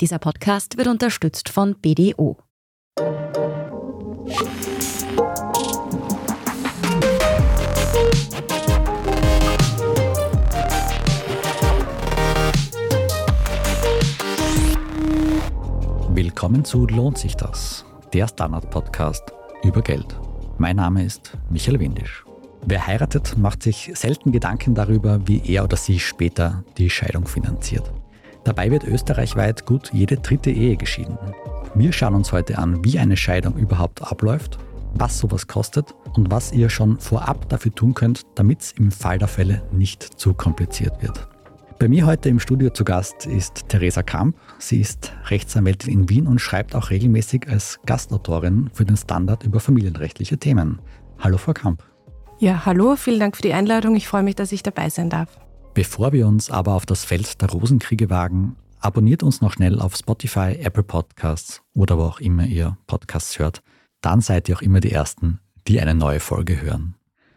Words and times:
Dieser 0.00 0.20
Podcast 0.20 0.78
wird 0.78 0.86
unterstützt 0.86 1.48
von 1.48 1.74
BDO. 1.74 2.36
Willkommen 16.10 16.64
zu 16.64 16.86
Lohnt 16.86 17.18
sich 17.18 17.34
das? 17.34 17.84
Der 18.12 18.28
Standard-Podcast 18.28 19.32
über 19.64 19.82
Geld. 19.82 20.16
Mein 20.58 20.76
Name 20.76 21.04
ist 21.04 21.36
Michael 21.50 21.80
Windisch. 21.80 22.24
Wer 22.64 22.86
heiratet, 22.86 23.36
macht 23.36 23.64
sich 23.64 23.90
selten 23.94 24.30
Gedanken 24.30 24.76
darüber, 24.76 25.26
wie 25.26 25.42
er 25.44 25.64
oder 25.64 25.76
sie 25.76 25.98
später 25.98 26.62
die 26.76 26.88
Scheidung 26.88 27.26
finanziert. 27.26 27.90
Dabei 28.48 28.70
wird 28.70 28.84
österreichweit 28.84 29.66
gut 29.66 29.90
jede 29.92 30.16
dritte 30.16 30.50
Ehe 30.50 30.78
geschieden. 30.78 31.18
Wir 31.74 31.92
schauen 31.92 32.14
uns 32.14 32.32
heute 32.32 32.56
an, 32.56 32.82
wie 32.82 32.98
eine 32.98 33.18
Scheidung 33.18 33.58
überhaupt 33.58 34.00
abläuft, 34.00 34.56
was 34.94 35.18
sowas 35.18 35.46
kostet 35.46 35.94
und 36.16 36.30
was 36.30 36.52
ihr 36.52 36.70
schon 36.70 36.98
vorab 36.98 37.46
dafür 37.50 37.74
tun 37.74 37.92
könnt, 37.92 38.22
damit 38.36 38.62
es 38.62 38.72
im 38.72 38.90
Fall 38.90 39.18
der 39.18 39.28
Fälle 39.28 39.62
nicht 39.70 40.02
zu 40.02 40.32
kompliziert 40.32 41.02
wird. 41.02 41.28
Bei 41.78 41.88
mir 41.88 42.06
heute 42.06 42.30
im 42.30 42.40
Studio 42.40 42.70
zu 42.70 42.84
Gast 42.84 43.26
ist 43.26 43.68
Theresa 43.68 44.02
Kamp. 44.02 44.34
Sie 44.58 44.80
ist 44.80 45.12
Rechtsanwältin 45.26 45.92
in 45.92 46.08
Wien 46.08 46.26
und 46.26 46.40
schreibt 46.40 46.74
auch 46.74 46.88
regelmäßig 46.88 47.50
als 47.50 47.78
Gastautorin 47.84 48.70
für 48.72 48.86
den 48.86 48.96
Standard 48.96 49.44
über 49.44 49.60
familienrechtliche 49.60 50.38
Themen. 50.38 50.80
Hallo, 51.18 51.36
Frau 51.36 51.52
Kamp. 51.52 51.82
Ja, 52.38 52.64
hallo, 52.64 52.96
vielen 52.96 53.20
Dank 53.20 53.36
für 53.36 53.42
die 53.42 53.52
Einladung. 53.52 53.94
Ich 53.94 54.08
freue 54.08 54.22
mich, 54.22 54.36
dass 54.36 54.52
ich 54.52 54.62
dabei 54.62 54.88
sein 54.88 55.10
darf. 55.10 55.38
Bevor 55.74 56.12
wir 56.12 56.26
uns 56.26 56.50
aber 56.50 56.74
auf 56.74 56.86
das 56.86 57.04
Feld 57.04 57.40
der 57.40 57.50
Rosenkriege 57.50 58.10
wagen, 58.10 58.56
abonniert 58.80 59.22
uns 59.22 59.40
noch 59.40 59.52
schnell 59.52 59.80
auf 59.80 59.96
Spotify, 59.96 60.56
Apple 60.60 60.82
Podcasts 60.82 61.62
oder 61.74 61.98
wo 61.98 62.02
auch 62.02 62.20
immer 62.20 62.46
ihr 62.46 62.76
Podcasts 62.86 63.38
hört. 63.38 63.62
Dann 64.00 64.20
seid 64.20 64.48
ihr 64.48 64.56
auch 64.56 64.62
immer 64.62 64.80
die 64.80 64.92
Ersten, 64.92 65.40
die 65.66 65.80
eine 65.80 65.94
neue 65.94 66.20
Folge 66.20 66.60
hören. 66.60 66.94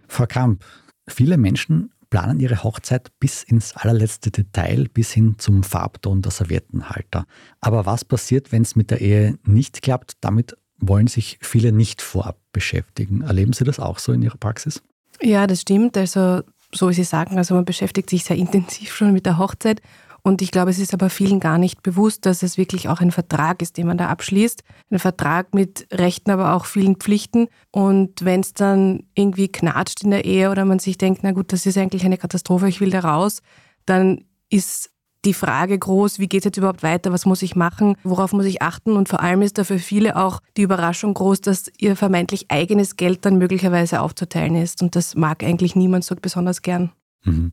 Frau 0.08 0.26
Kamp, 0.26 0.64
viele 1.08 1.38
Menschen 1.38 1.92
planen 2.10 2.40
ihre 2.40 2.64
Hochzeit 2.64 3.12
bis 3.20 3.42
ins 3.42 3.76
allerletzte 3.76 4.32
Detail, 4.32 4.88
bis 4.94 5.12
hin 5.12 5.36
zum 5.38 5.64
Farbton 5.64 6.22
der 6.22 6.32
Serviettenhalter. 6.32 7.26
Aber 7.62 7.86
was 7.86 8.06
passiert, 8.06 8.52
wenn 8.52 8.64
es 8.64 8.76
mit 8.76 8.92
der 8.92 9.02
Ehe 9.02 9.40
nicht 9.46 9.82
klappt? 9.82 10.14
Damit 10.22 10.56
wollen 10.78 11.08
sich 11.08 11.40
viele 11.42 11.72
nicht 11.72 12.02
vorab 12.02 12.38
beschäftigen. 12.52 13.22
Erleben 13.22 13.54
Sie 13.54 13.64
das 13.64 13.80
auch 13.80 13.98
so 13.98 14.12
in 14.12 14.22
Ihrer 14.22 14.38
Praxis? 14.38 14.84
Ja, 15.22 15.48
das 15.48 15.62
stimmt. 15.62 15.98
Also, 15.98 16.42
so 16.74 16.90
wie 16.90 16.94
Sie 16.94 17.04
sagen, 17.04 17.38
also 17.38 17.56
man 17.56 17.66
beschäftigt 17.66 18.10
sich 18.10 18.24
sehr 18.24 18.38
intensiv 18.38 18.94
schon 18.94 19.14
mit 19.14 19.26
der 19.26 19.38
Hochzeit. 19.38 19.82
Und 20.24 20.42
ich 20.42 20.52
glaube, 20.52 20.70
es 20.70 20.78
ist 20.78 20.94
aber 20.94 21.10
vielen 21.10 21.40
gar 21.40 21.58
nicht 21.58 21.82
bewusst, 21.82 22.28
dass 22.28 22.44
es 22.44 22.58
wirklich 22.58 22.88
auch 22.90 23.02
ein 23.02 23.12
Vertrag 23.12 23.62
ist, 23.62 23.78
den 23.78 23.88
man 23.88 23.98
da 23.98 24.08
abschließt. 24.10 24.64
Ein 24.92 25.00
Vertrag 25.00 25.54
mit 25.56 25.88
Rechten, 25.92 26.30
aber 26.30 26.54
auch 26.54 26.66
vielen 26.66 26.98
Pflichten. 26.98 27.48
Und 27.72 28.24
wenn 28.24 28.42
es 28.42 28.54
dann 28.54 29.04
irgendwie 29.16 29.48
knatscht 29.48 30.04
in 30.04 30.12
der 30.12 30.26
Ehe 30.26 30.52
oder 30.52 30.66
man 30.66 30.78
sich 30.78 30.98
denkt, 30.98 31.22
na 31.24 31.32
gut, 31.32 31.52
das 31.54 31.66
ist 31.66 31.78
eigentlich 31.78 32.06
eine 32.06 32.18
Katastrophe, 32.18 32.68
ich 32.68 32.82
will 32.82 32.92
da 32.92 33.00
raus, 33.00 33.42
dann 33.86 34.26
ist 34.50 34.91
die 35.26 35.34
Frage 35.34 35.78
groß, 35.78 36.20
wie 36.20 36.28
geht 36.28 36.42
es 36.42 36.46
jetzt 36.46 36.58
überhaupt 36.58 36.84
weiter, 36.84 37.12
was 37.12 37.26
muss 37.26 37.42
ich 37.42 37.56
machen, 37.56 37.96
worauf 38.04 38.34
muss 38.34 38.46
ich 38.46 38.62
achten 38.62 38.96
und 38.96 39.10
vor 39.10 39.22
allem 39.22 39.42
ist 39.42 39.58
da 39.58 39.64
für 39.64 39.80
viele 39.80 40.16
auch 40.16 40.42
die 40.58 40.64
Überraschung 40.64 41.14
groß, 41.14 41.42
dass 41.42 41.72
ihr 41.78 41.96
vermeintlich 41.96 42.50
eigenes 42.50 42.96
Geld 42.96 43.26
dann 43.26 43.38
möglicherweise 43.38 44.02
aufzuteilen 44.02 44.56
ist 44.56 44.82
und 44.82 44.96
das 44.96 45.16
mag 45.16 45.44
eigentlich 45.44 45.76
niemand 45.76 46.06
so 46.06 46.16
besonders 46.16 46.62
gern. 46.62 46.92
Mhm. 47.24 47.52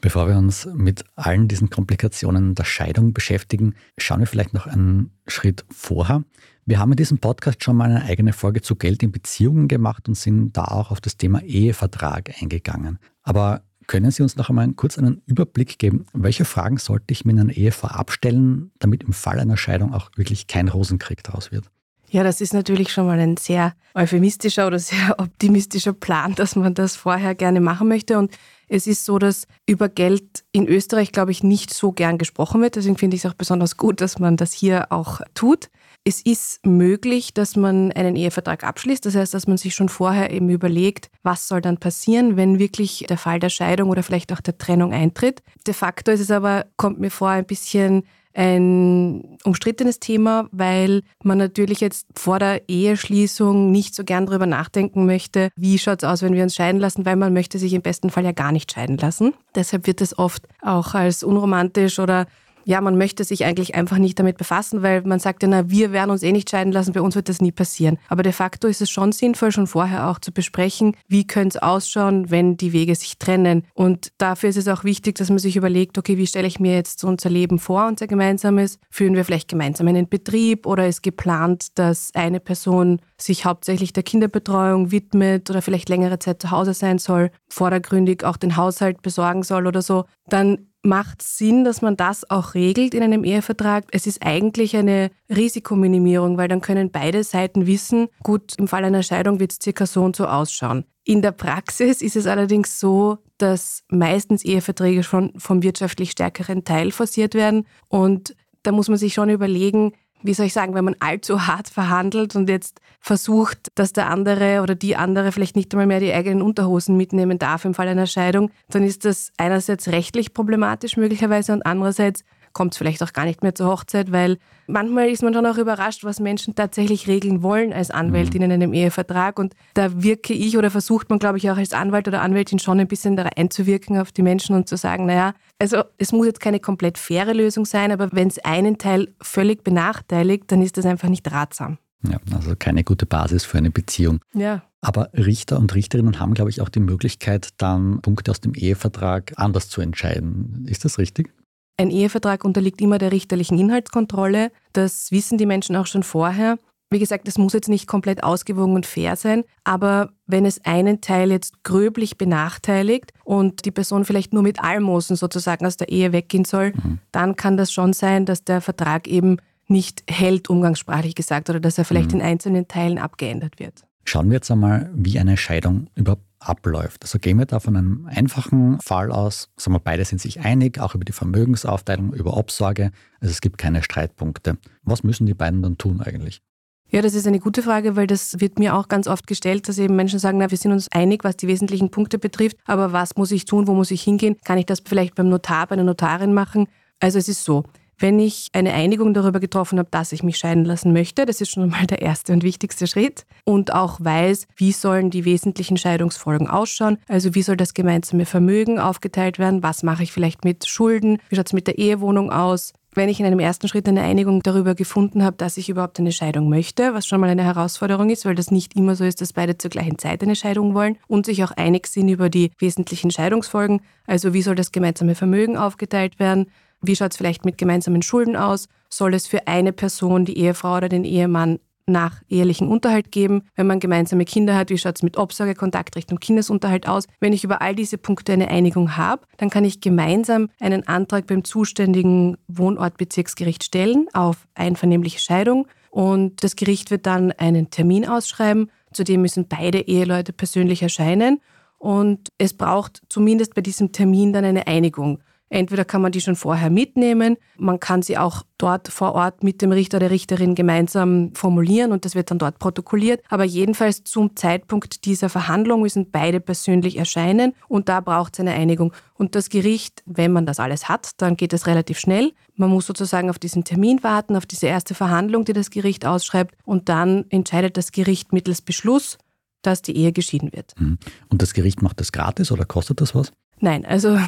Bevor 0.00 0.28
wir 0.28 0.36
uns 0.36 0.68
mit 0.74 1.04
allen 1.14 1.48
diesen 1.48 1.70
Komplikationen 1.70 2.54
der 2.54 2.64
Scheidung 2.64 3.14
beschäftigen, 3.14 3.74
schauen 3.96 4.20
wir 4.20 4.26
vielleicht 4.26 4.52
noch 4.52 4.66
einen 4.66 5.10
Schritt 5.26 5.64
vorher. 5.70 6.22
Wir 6.66 6.78
haben 6.78 6.92
in 6.92 6.96
diesem 6.96 7.18
Podcast 7.18 7.64
schon 7.64 7.76
mal 7.76 7.90
eine 7.90 8.02
eigene 8.02 8.32
Folge 8.32 8.60
zu 8.60 8.76
Geld 8.76 9.02
in 9.02 9.10
Beziehungen 9.10 9.68
gemacht 9.68 10.06
und 10.08 10.16
sind 10.16 10.56
da 10.56 10.64
auch 10.64 10.90
auf 10.90 11.00
das 11.00 11.16
Thema 11.16 11.40
Ehevertrag 11.42 12.30
eingegangen. 12.42 12.98
Aber 13.22 13.62
können 13.86 14.10
Sie 14.10 14.22
uns 14.22 14.36
noch 14.36 14.48
einmal 14.48 14.72
kurz 14.72 14.98
einen 14.98 15.22
Überblick 15.26 15.78
geben, 15.78 16.06
welche 16.12 16.44
Fragen 16.44 16.78
sollte 16.78 17.12
ich 17.12 17.24
mir 17.24 17.32
in 17.32 17.40
einer 17.40 17.52
Ehe 17.52 17.72
vorab 17.72 18.10
stellen, 18.10 18.70
damit 18.78 19.04
im 19.04 19.12
Fall 19.12 19.40
einer 19.40 19.56
Scheidung 19.56 19.94
auch 19.94 20.10
wirklich 20.16 20.46
kein 20.46 20.68
Rosenkrieg 20.68 21.22
daraus 21.22 21.52
wird? 21.52 21.64
Ja, 22.08 22.22
das 22.22 22.40
ist 22.40 22.54
natürlich 22.54 22.92
schon 22.92 23.06
mal 23.06 23.18
ein 23.18 23.36
sehr 23.36 23.74
euphemistischer 23.94 24.66
oder 24.66 24.78
sehr 24.78 25.14
optimistischer 25.18 25.92
Plan, 25.92 26.34
dass 26.34 26.56
man 26.56 26.74
das 26.74 26.96
vorher 26.96 27.34
gerne 27.34 27.60
machen 27.60 27.88
möchte. 27.88 28.18
Und 28.18 28.30
es 28.68 28.86
ist 28.86 29.04
so, 29.04 29.18
dass 29.18 29.46
über 29.66 29.88
Geld 29.88 30.44
in 30.52 30.68
Österreich, 30.68 31.12
glaube 31.12 31.32
ich, 31.32 31.42
nicht 31.42 31.72
so 31.74 31.92
gern 31.92 32.18
gesprochen 32.18 32.62
wird. 32.62 32.76
Deswegen 32.76 32.96
finde 32.96 33.16
ich 33.16 33.24
es 33.24 33.30
auch 33.30 33.34
besonders 33.34 33.76
gut, 33.76 34.00
dass 34.00 34.18
man 34.18 34.36
das 34.36 34.52
hier 34.52 34.92
auch 34.92 35.20
tut. 35.34 35.68
Es 36.08 36.20
ist 36.20 36.64
möglich, 36.64 37.34
dass 37.34 37.56
man 37.56 37.90
einen 37.90 38.14
Ehevertrag 38.14 38.62
abschließt. 38.62 39.04
Das 39.04 39.16
heißt, 39.16 39.34
dass 39.34 39.48
man 39.48 39.56
sich 39.56 39.74
schon 39.74 39.88
vorher 39.88 40.30
eben 40.30 40.48
überlegt, 40.50 41.10
was 41.24 41.48
soll 41.48 41.60
dann 41.60 41.78
passieren, 41.78 42.36
wenn 42.36 42.60
wirklich 42.60 43.06
der 43.08 43.18
Fall 43.18 43.40
der 43.40 43.48
Scheidung 43.48 43.90
oder 43.90 44.04
vielleicht 44.04 44.32
auch 44.32 44.40
der 44.40 44.56
Trennung 44.56 44.92
eintritt. 44.92 45.42
De 45.66 45.74
facto 45.74 46.12
ist 46.12 46.20
es 46.20 46.30
aber, 46.30 46.66
kommt 46.76 47.00
mir 47.00 47.10
vor, 47.10 47.30
ein 47.30 47.44
bisschen 47.44 48.04
ein 48.34 49.36
umstrittenes 49.42 49.98
Thema, 49.98 50.48
weil 50.52 51.02
man 51.24 51.38
natürlich 51.38 51.80
jetzt 51.80 52.06
vor 52.14 52.38
der 52.38 52.68
Eheschließung 52.68 53.72
nicht 53.72 53.92
so 53.96 54.04
gern 54.04 54.26
darüber 54.26 54.46
nachdenken 54.46 55.06
möchte, 55.06 55.48
wie 55.56 55.76
schaut 55.76 56.04
es 56.04 56.08
aus, 56.08 56.22
wenn 56.22 56.34
wir 56.34 56.44
uns 56.44 56.54
scheiden 56.54 56.80
lassen, 56.80 57.04
weil 57.04 57.16
man 57.16 57.32
möchte 57.32 57.58
sich 57.58 57.72
im 57.72 57.82
besten 57.82 58.10
Fall 58.10 58.24
ja 58.24 58.32
gar 58.32 58.52
nicht 58.52 58.70
scheiden 58.70 58.96
lassen. 58.98 59.34
Deshalb 59.56 59.88
wird 59.88 60.00
es 60.00 60.16
oft 60.16 60.46
auch 60.62 60.94
als 60.94 61.24
unromantisch 61.24 61.98
oder 61.98 62.26
ja, 62.66 62.80
man 62.80 62.98
möchte 62.98 63.22
sich 63.22 63.44
eigentlich 63.44 63.76
einfach 63.76 63.98
nicht 63.98 64.18
damit 64.18 64.38
befassen, 64.38 64.82
weil 64.82 65.02
man 65.02 65.20
sagt 65.20 65.44
ja, 65.44 65.48
na, 65.48 65.70
wir 65.70 65.92
werden 65.92 66.10
uns 66.10 66.24
eh 66.24 66.32
nicht 66.32 66.50
scheiden 66.50 66.72
lassen, 66.72 66.92
bei 66.92 67.00
uns 67.00 67.14
wird 67.14 67.28
das 67.28 67.40
nie 67.40 67.52
passieren. 67.52 67.96
Aber 68.08 68.24
de 68.24 68.32
facto 68.32 68.66
ist 68.66 68.82
es 68.82 68.90
schon 68.90 69.12
sinnvoll, 69.12 69.52
schon 69.52 69.68
vorher 69.68 70.08
auch 70.08 70.18
zu 70.18 70.32
besprechen, 70.32 70.96
wie 71.06 71.28
könnte 71.28 71.58
es 71.58 71.62
ausschauen, 71.62 72.28
wenn 72.28 72.56
die 72.56 72.72
Wege 72.72 72.96
sich 72.96 73.18
trennen. 73.18 73.64
Und 73.72 74.10
dafür 74.18 74.50
ist 74.50 74.56
es 74.56 74.66
auch 74.66 74.82
wichtig, 74.82 75.14
dass 75.14 75.28
man 75.28 75.38
sich 75.38 75.56
überlegt, 75.56 75.96
okay, 75.96 76.18
wie 76.18 76.26
stelle 76.26 76.48
ich 76.48 76.58
mir 76.58 76.74
jetzt 76.74 77.04
unser 77.04 77.30
Leben 77.30 77.60
vor, 77.60 77.86
unser 77.86 78.08
gemeinsames? 78.08 78.80
Führen 78.90 79.14
wir 79.14 79.24
vielleicht 79.24 79.48
gemeinsam 79.48 79.86
einen 79.86 80.08
Betrieb 80.08 80.66
oder 80.66 80.88
ist 80.88 81.04
geplant, 81.04 81.78
dass 81.78 82.10
eine 82.14 82.40
Person 82.40 83.00
sich 83.16 83.44
hauptsächlich 83.44 83.92
der 83.92 84.02
Kinderbetreuung 84.02 84.90
widmet 84.90 85.48
oder 85.50 85.62
vielleicht 85.62 85.88
längere 85.88 86.18
Zeit 86.18 86.42
zu 86.42 86.50
Hause 86.50 86.74
sein 86.74 86.98
soll, 86.98 87.30
vordergründig 87.48 88.24
auch 88.24 88.36
den 88.36 88.56
Haushalt 88.56 89.02
besorgen 89.02 89.44
soll 89.44 89.68
oder 89.68 89.82
so, 89.82 90.04
dann 90.28 90.66
macht 90.86 91.20
Sinn, 91.20 91.64
dass 91.64 91.82
man 91.82 91.96
das 91.96 92.30
auch 92.30 92.54
regelt 92.54 92.94
in 92.94 93.02
einem 93.02 93.24
Ehevertrag. 93.24 93.84
Es 93.90 94.06
ist 94.06 94.24
eigentlich 94.24 94.76
eine 94.76 95.10
Risikominimierung, 95.28 96.38
weil 96.38 96.48
dann 96.48 96.60
können 96.60 96.90
beide 96.90 97.24
Seiten 97.24 97.66
wissen, 97.66 98.08
gut, 98.22 98.54
im 98.58 98.68
Fall 98.68 98.84
einer 98.84 99.02
Scheidung 99.02 99.40
wird 99.40 99.52
es 99.52 99.58
circa 99.62 99.84
so 99.84 100.02
und 100.02 100.16
so 100.16 100.26
ausschauen. 100.26 100.84
In 101.04 101.22
der 101.22 101.32
Praxis 101.32 102.02
ist 102.02 102.16
es 102.16 102.26
allerdings 102.26 102.80
so, 102.80 103.18
dass 103.38 103.84
meistens 103.88 104.44
Eheverträge 104.44 105.02
schon 105.02 105.32
vom 105.38 105.62
wirtschaftlich 105.62 106.12
stärkeren 106.12 106.64
Teil 106.64 106.90
forciert 106.90 107.34
werden 107.34 107.66
und 107.88 108.34
da 108.62 108.72
muss 108.72 108.88
man 108.88 108.98
sich 108.98 109.14
schon 109.14 109.28
überlegen, 109.28 109.92
wie 110.22 110.34
soll 110.34 110.46
ich 110.46 110.52
sagen, 110.52 110.74
wenn 110.74 110.84
man 110.84 110.96
allzu 110.98 111.46
hart 111.46 111.68
verhandelt 111.68 112.36
und 112.36 112.48
jetzt 112.48 112.80
versucht, 113.00 113.68
dass 113.74 113.92
der 113.92 114.08
andere 114.10 114.62
oder 114.62 114.74
die 114.74 114.96
andere 114.96 115.30
vielleicht 115.32 115.56
nicht 115.56 115.72
einmal 115.72 115.86
mehr 115.86 116.00
die 116.00 116.12
eigenen 116.12 116.42
Unterhosen 116.42 116.96
mitnehmen 116.96 117.38
darf 117.38 117.64
im 117.64 117.74
Fall 117.74 117.88
einer 117.88 118.06
Scheidung, 118.06 118.50
dann 118.68 118.82
ist 118.82 119.04
das 119.04 119.32
einerseits 119.36 119.88
rechtlich 119.88 120.34
problematisch 120.34 120.96
möglicherweise 120.96 121.52
und 121.52 121.64
andererseits 121.64 122.24
kommt 122.56 122.72
es 122.72 122.78
vielleicht 122.78 123.02
auch 123.02 123.12
gar 123.12 123.26
nicht 123.26 123.42
mehr 123.42 123.54
zur 123.54 123.66
Hochzeit, 123.66 124.12
weil 124.12 124.38
manchmal 124.66 125.10
ist 125.10 125.22
man 125.22 125.34
schon 125.34 125.44
auch 125.44 125.58
überrascht, 125.58 126.04
was 126.04 126.20
Menschen 126.20 126.54
tatsächlich 126.54 127.06
regeln 127.06 127.42
wollen 127.42 127.70
als 127.70 127.90
Anwältin 127.90 128.40
in 128.40 128.50
einem 128.50 128.72
Ehevertrag. 128.72 129.38
Und 129.38 129.54
da 129.74 130.02
wirke 130.02 130.32
ich 130.32 130.56
oder 130.56 130.70
versucht 130.70 131.10
man, 131.10 131.18
glaube 131.18 131.36
ich, 131.36 131.50
auch 131.50 131.58
als 131.58 131.74
Anwalt 131.74 132.08
oder 132.08 132.22
Anwältin 132.22 132.58
schon 132.58 132.80
ein 132.80 132.88
bisschen 132.88 133.14
da 133.14 133.24
einzuwirken 133.24 133.98
auf 133.98 134.10
die 134.10 134.22
Menschen 134.22 134.56
und 134.56 134.70
zu 134.70 134.78
sagen, 134.78 135.04
naja, 135.04 135.34
also 135.58 135.82
es 135.98 136.12
muss 136.12 136.24
jetzt 136.24 136.40
keine 136.40 136.58
komplett 136.58 136.96
faire 136.96 137.34
Lösung 137.34 137.66
sein, 137.66 137.92
aber 137.92 138.08
wenn 138.12 138.28
es 138.28 138.38
einen 138.38 138.78
Teil 138.78 139.14
völlig 139.20 139.62
benachteiligt, 139.62 140.44
dann 140.50 140.62
ist 140.62 140.78
das 140.78 140.86
einfach 140.86 141.10
nicht 141.10 141.30
ratsam. 141.30 141.76
Ja, 142.08 142.18
also 142.34 142.54
keine 142.56 142.84
gute 142.84 143.04
Basis 143.04 143.44
für 143.44 143.58
eine 143.58 143.70
Beziehung. 143.70 144.20
Ja. 144.32 144.62
Aber 144.80 145.10
Richter 145.12 145.58
und 145.58 145.74
Richterinnen 145.74 146.20
haben, 146.20 146.32
glaube 146.32 146.48
ich, 146.48 146.62
auch 146.62 146.68
die 146.70 146.80
Möglichkeit, 146.80 147.50
dann 147.58 148.00
Punkte 148.00 148.30
aus 148.30 148.40
dem 148.40 148.54
Ehevertrag 148.54 149.34
anders 149.36 149.68
zu 149.68 149.82
entscheiden. 149.82 150.64
Ist 150.68 150.86
das 150.86 150.98
richtig? 150.98 151.32
Ein 151.78 151.90
Ehevertrag 151.90 152.44
unterliegt 152.44 152.80
immer 152.80 152.96
der 152.98 153.12
richterlichen 153.12 153.58
Inhaltskontrolle. 153.58 154.50
Das 154.72 155.10
wissen 155.10 155.36
die 155.36 155.44
Menschen 155.44 155.76
auch 155.76 155.86
schon 155.86 156.02
vorher. 156.02 156.58
Wie 156.88 156.98
gesagt, 156.98 157.26
es 157.28 157.36
muss 157.36 157.52
jetzt 157.52 157.68
nicht 157.68 157.86
komplett 157.86 158.22
ausgewogen 158.22 158.76
und 158.76 158.86
fair 158.86 159.16
sein, 159.16 159.42
aber 159.64 160.10
wenn 160.26 160.46
es 160.46 160.64
einen 160.64 161.00
Teil 161.00 161.32
jetzt 161.32 161.64
gröblich 161.64 162.16
benachteiligt 162.16 163.12
und 163.24 163.64
die 163.64 163.72
Person 163.72 164.04
vielleicht 164.04 164.32
nur 164.32 164.44
mit 164.44 164.62
Almosen 164.62 165.16
sozusagen 165.16 165.66
aus 165.66 165.76
der 165.76 165.88
Ehe 165.88 166.12
weggehen 166.12 166.44
soll, 166.44 166.70
mhm. 166.70 167.00
dann 167.10 167.34
kann 167.34 167.56
das 167.56 167.72
schon 167.72 167.92
sein, 167.92 168.24
dass 168.24 168.44
der 168.44 168.60
Vertrag 168.60 169.08
eben 169.08 169.38
nicht 169.66 170.04
hält, 170.08 170.48
umgangssprachlich 170.48 171.16
gesagt, 171.16 171.50
oder 171.50 171.58
dass 171.58 171.76
er 171.76 171.84
vielleicht 171.84 172.12
mhm. 172.12 172.20
in 172.20 172.26
einzelnen 172.26 172.68
Teilen 172.68 172.98
abgeändert 172.98 173.58
wird. 173.58 173.84
Schauen 174.04 174.28
wir 174.30 174.34
jetzt 174.36 174.50
einmal, 174.52 174.88
wie 174.94 175.18
eine 175.18 175.36
Scheidung 175.36 175.88
überhaupt 175.96 176.22
abläuft. 176.48 177.02
Also 177.02 177.18
gehen 177.18 177.38
wir 177.38 177.46
da 177.46 177.60
von 177.60 177.76
einem 177.76 178.06
einfachen 178.06 178.80
Fall 178.80 179.10
aus, 179.10 179.48
sagen 179.56 179.74
wir, 179.74 179.80
beide 179.80 180.04
sind 180.04 180.20
sich 180.20 180.40
einig, 180.40 180.78
auch 180.78 180.94
über 180.94 181.04
die 181.04 181.12
Vermögensaufteilung, 181.12 182.12
über 182.12 182.36
Obsorge, 182.36 182.90
also 183.20 183.32
es 183.32 183.40
gibt 183.40 183.58
keine 183.58 183.82
Streitpunkte. 183.82 184.58
Was 184.82 185.02
müssen 185.02 185.26
die 185.26 185.34
beiden 185.34 185.62
dann 185.62 185.78
tun 185.78 186.00
eigentlich? 186.00 186.42
Ja, 186.88 187.02
das 187.02 187.14
ist 187.14 187.26
eine 187.26 187.40
gute 187.40 187.62
Frage, 187.62 187.96
weil 187.96 188.06
das 188.06 188.40
wird 188.40 188.60
mir 188.60 188.76
auch 188.76 188.86
ganz 188.86 189.08
oft 189.08 189.26
gestellt, 189.26 189.68
dass 189.68 189.78
eben 189.78 189.96
Menschen 189.96 190.20
sagen, 190.20 190.38
na, 190.38 190.50
wir 190.50 190.58
sind 190.58 190.70
uns 190.70 190.86
einig, 190.92 191.24
was 191.24 191.36
die 191.36 191.48
wesentlichen 191.48 191.90
Punkte 191.90 192.18
betrifft, 192.18 192.56
aber 192.64 192.92
was 192.92 193.16
muss 193.16 193.32
ich 193.32 193.44
tun, 193.44 193.66
wo 193.66 193.74
muss 193.74 193.90
ich 193.90 194.02
hingehen? 194.02 194.36
Kann 194.44 194.58
ich 194.58 194.66
das 194.66 194.82
vielleicht 194.84 195.16
beim 195.16 195.28
Notar, 195.28 195.66
bei 195.66 195.72
einer 195.72 195.82
Notarin 195.82 196.32
machen? 196.32 196.68
Also 197.00 197.18
es 197.18 197.28
ist 197.28 197.44
so, 197.44 197.64
wenn 197.98 198.18
ich 198.18 198.48
eine 198.52 198.72
Einigung 198.72 199.14
darüber 199.14 199.40
getroffen 199.40 199.78
habe, 199.78 199.88
dass 199.90 200.12
ich 200.12 200.22
mich 200.22 200.36
scheiden 200.36 200.64
lassen 200.64 200.92
möchte, 200.92 201.26
das 201.26 201.40
ist 201.40 201.52
schon 201.52 201.62
einmal 201.64 201.86
der 201.86 202.02
erste 202.02 202.32
und 202.32 202.42
wichtigste 202.42 202.86
Schritt. 202.86 203.24
Und 203.44 203.72
auch 203.72 203.98
weiß, 204.00 204.46
wie 204.56 204.72
sollen 204.72 205.10
die 205.10 205.24
wesentlichen 205.24 205.76
Scheidungsfolgen 205.76 206.48
ausschauen, 206.48 206.98
also 207.08 207.34
wie 207.34 207.42
soll 207.42 207.56
das 207.56 207.74
gemeinsame 207.74 208.26
Vermögen 208.26 208.78
aufgeteilt 208.78 209.38
werden, 209.38 209.62
was 209.62 209.82
mache 209.82 210.02
ich 210.02 210.12
vielleicht 210.12 210.44
mit 210.44 210.66
Schulden, 210.66 211.18
wie 211.28 211.36
schaut 211.36 211.46
es 211.46 211.52
mit 211.52 211.66
der 211.66 211.78
Ehewohnung 211.78 212.30
aus, 212.30 212.72
wenn 212.96 213.08
ich 213.08 213.20
in 213.20 213.26
einem 213.26 213.40
ersten 213.40 213.68
Schritt 213.68 213.86
eine 213.88 214.02
Einigung 214.02 214.42
darüber 214.42 214.74
gefunden 214.74 215.22
habe, 215.22 215.36
dass 215.36 215.58
ich 215.58 215.68
überhaupt 215.68 216.00
eine 216.00 216.12
Scheidung 216.12 216.48
möchte, 216.48 216.94
was 216.94 217.06
schon 217.06 217.20
mal 217.20 217.28
eine 217.28 217.44
Herausforderung 217.44 218.10
ist, 218.10 218.24
weil 218.24 218.34
das 218.34 218.50
nicht 218.50 218.74
immer 218.74 218.96
so 218.96 219.04
ist, 219.04 219.20
dass 219.20 219.34
beide 219.34 219.58
zur 219.58 219.70
gleichen 219.70 219.98
Zeit 219.98 220.22
eine 220.22 220.34
Scheidung 220.34 220.74
wollen 220.74 220.96
und 221.06 221.26
sich 221.26 221.44
auch 221.44 221.52
einig 221.52 221.86
sind 221.86 222.08
über 222.08 222.30
die 222.30 222.50
wesentlichen 222.58 223.10
Scheidungsfolgen, 223.10 223.82
also 224.06 224.32
wie 224.32 224.42
soll 224.42 224.54
das 224.54 224.72
gemeinsame 224.72 225.14
Vermögen 225.14 225.56
aufgeteilt 225.56 226.18
werden, 226.18 226.46
wie 226.82 226.96
schaut 226.96 227.12
es 227.12 227.16
vielleicht 227.16 227.44
mit 227.44 227.58
gemeinsamen 227.58 228.02
Schulden 228.02 228.36
aus, 228.36 228.68
soll 228.88 229.14
es 229.14 229.26
für 229.26 229.46
eine 229.46 229.72
Person, 229.72 230.24
die 230.24 230.38
Ehefrau 230.38 230.76
oder 230.76 230.88
den 230.88 231.04
Ehemann, 231.04 231.58
nach 231.86 232.20
ehelichen 232.28 232.68
Unterhalt 232.68 233.12
geben. 233.12 233.42
Wenn 233.54 233.68
man 233.68 233.80
gemeinsame 233.80 234.24
Kinder 234.24 234.56
hat, 234.56 234.70
wie 234.70 234.78
schaut 234.78 234.96
es 234.96 235.02
mit 235.02 235.16
Obsorge, 235.16 235.54
Kontaktrecht 235.54 236.10
und 236.10 236.20
Kindesunterhalt 236.20 236.88
aus? 236.88 237.06
Wenn 237.20 237.32
ich 237.32 237.44
über 237.44 237.62
all 237.62 237.74
diese 237.74 237.96
Punkte 237.96 238.32
eine 238.32 238.48
Einigung 238.48 238.96
habe, 238.96 239.22
dann 239.36 239.50
kann 239.50 239.64
ich 239.64 239.80
gemeinsam 239.80 240.48
einen 240.60 240.86
Antrag 240.88 241.26
beim 241.26 241.44
zuständigen 241.44 242.36
Wohnortbezirksgericht 242.48 243.62
stellen 243.62 244.08
auf 244.12 244.48
einvernehmliche 244.54 245.20
Scheidung 245.20 245.68
und 245.90 246.42
das 246.42 246.56
Gericht 246.56 246.90
wird 246.90 247.06
dann 247.06 247.32
einen 247.32 247.70
Termin 247.70 248.06
ausschreiben. 248.06 248.70
Zudem 248.92 249.22
müssen 249.22 249.46
beide 249.48 249.78
Eheleute 249.78 250.32
persönlich 250.32 250.82
erscheinen 250.82 251.40
und 251.78 252.32
es 252.38 252.54
braucht 252.54 253.02
zumindest 253.08 253.54
bei 253.54 253.60
diesem 253.60 253.92
Termin 253.92 254.32
dann 254.32 254.44
eine 254.44 254.66
Einigung. 254.66 255.20
Entweder 255.48 255.84
kann 255.84 256.02
man 256.02 256.10
die 256.10 256.20
schon 256.20 256.34
vorher 256.34 256.70
mitnehmen, 256.70 257.36
man 257.56 257.78
kann 257.78 258.02
sie 258.02 258.18
auch 258.18 258.42
dort 258.58 258.88
vor 258.88 259.14
Ort 259.14 259.44
mit 259.44 259.62
dem 259.62 259.70
Richter 259.70 259.98
oder 259.98 260.10
Richterin 260.10 260.56
gemeinsam 260.56 261.32
formulieren 261.34 261.92
und 261.92 262.04
das 262.04 262.16
wird 262.16 262.30
dann 262.30 262.38
dort 262.38 262.58
protokolliert. 262.58 263.22
Aber 263.28 263.44
jedenfalls 263.44 264.02
zum 264.02 264.34
Zeitpunkt 264.34 265.04
dieser 265.04 265.28
Verhandlung 265.28 265.82
müssen 265.82 266.10
beide 266.10 266.40
persönlich 266.40 266.96
erscheinen 266.96 267.54
und 267.68 267.88
da 267.88 268.00
braucht 268.00 268.34
es 268.34 268.40
eine 268.40 268.54
Einigung. 268.54 268.92
Und 269.14 269.36
das 269.36 269.48
Gericht, 269.48 270.02
wenn 270.04 270.32
man 270.32 270.46
das 270.46 270.58
alles 270.58 270.88
hat, 270.88 271.10
dann 271.18 271.36
geht 271.36 271.52
es 271.52 271.68
relativ 271.68 272.00
schnell. 272.00 272.32
Man 272.56 272.70
muss 272.70 272.86
sozusagen 272.86 273.30
auf 273.30 273.38
diesen 273.38 273.62
Termin 273.62 274.02
warten, 274.02 274.34
auf 274.34 274.46
diese 274.46 274.66
erste 274.66 274.94
Verhandlung, 274.94 275.44
die 275.44 275.52
das 275.52 275.70
Gericht 275.70 276.06
ausschreibt 276.06 276.56
und 276.64 276.88
dann 276.88 277.24
entscheidet 277.28 277.76
das 277.76 277.92
Gericht 277.92 278.32
mittels 278.32 278.62
Beschluss, 278.62 279.16
dass 279.62 279.82
die 279.82 279.96
Ehe 279.96 280.12
geschieden 280.12 280.52
wird. 280.52 280.74
Mhm. 280.78 280.98
Und 281.28 281.42
das 281.42 281.54
Gericht 281.54 281.82
macht 281.82 282.00
das 282.00 282.10
gratis 282.10 282.50
oder 282.50 282.64
kostet 282.64 283.00
das 283.00 283.14
was? 283.14 283.32
Nein, 283.58 283.86
also 283.86 284.18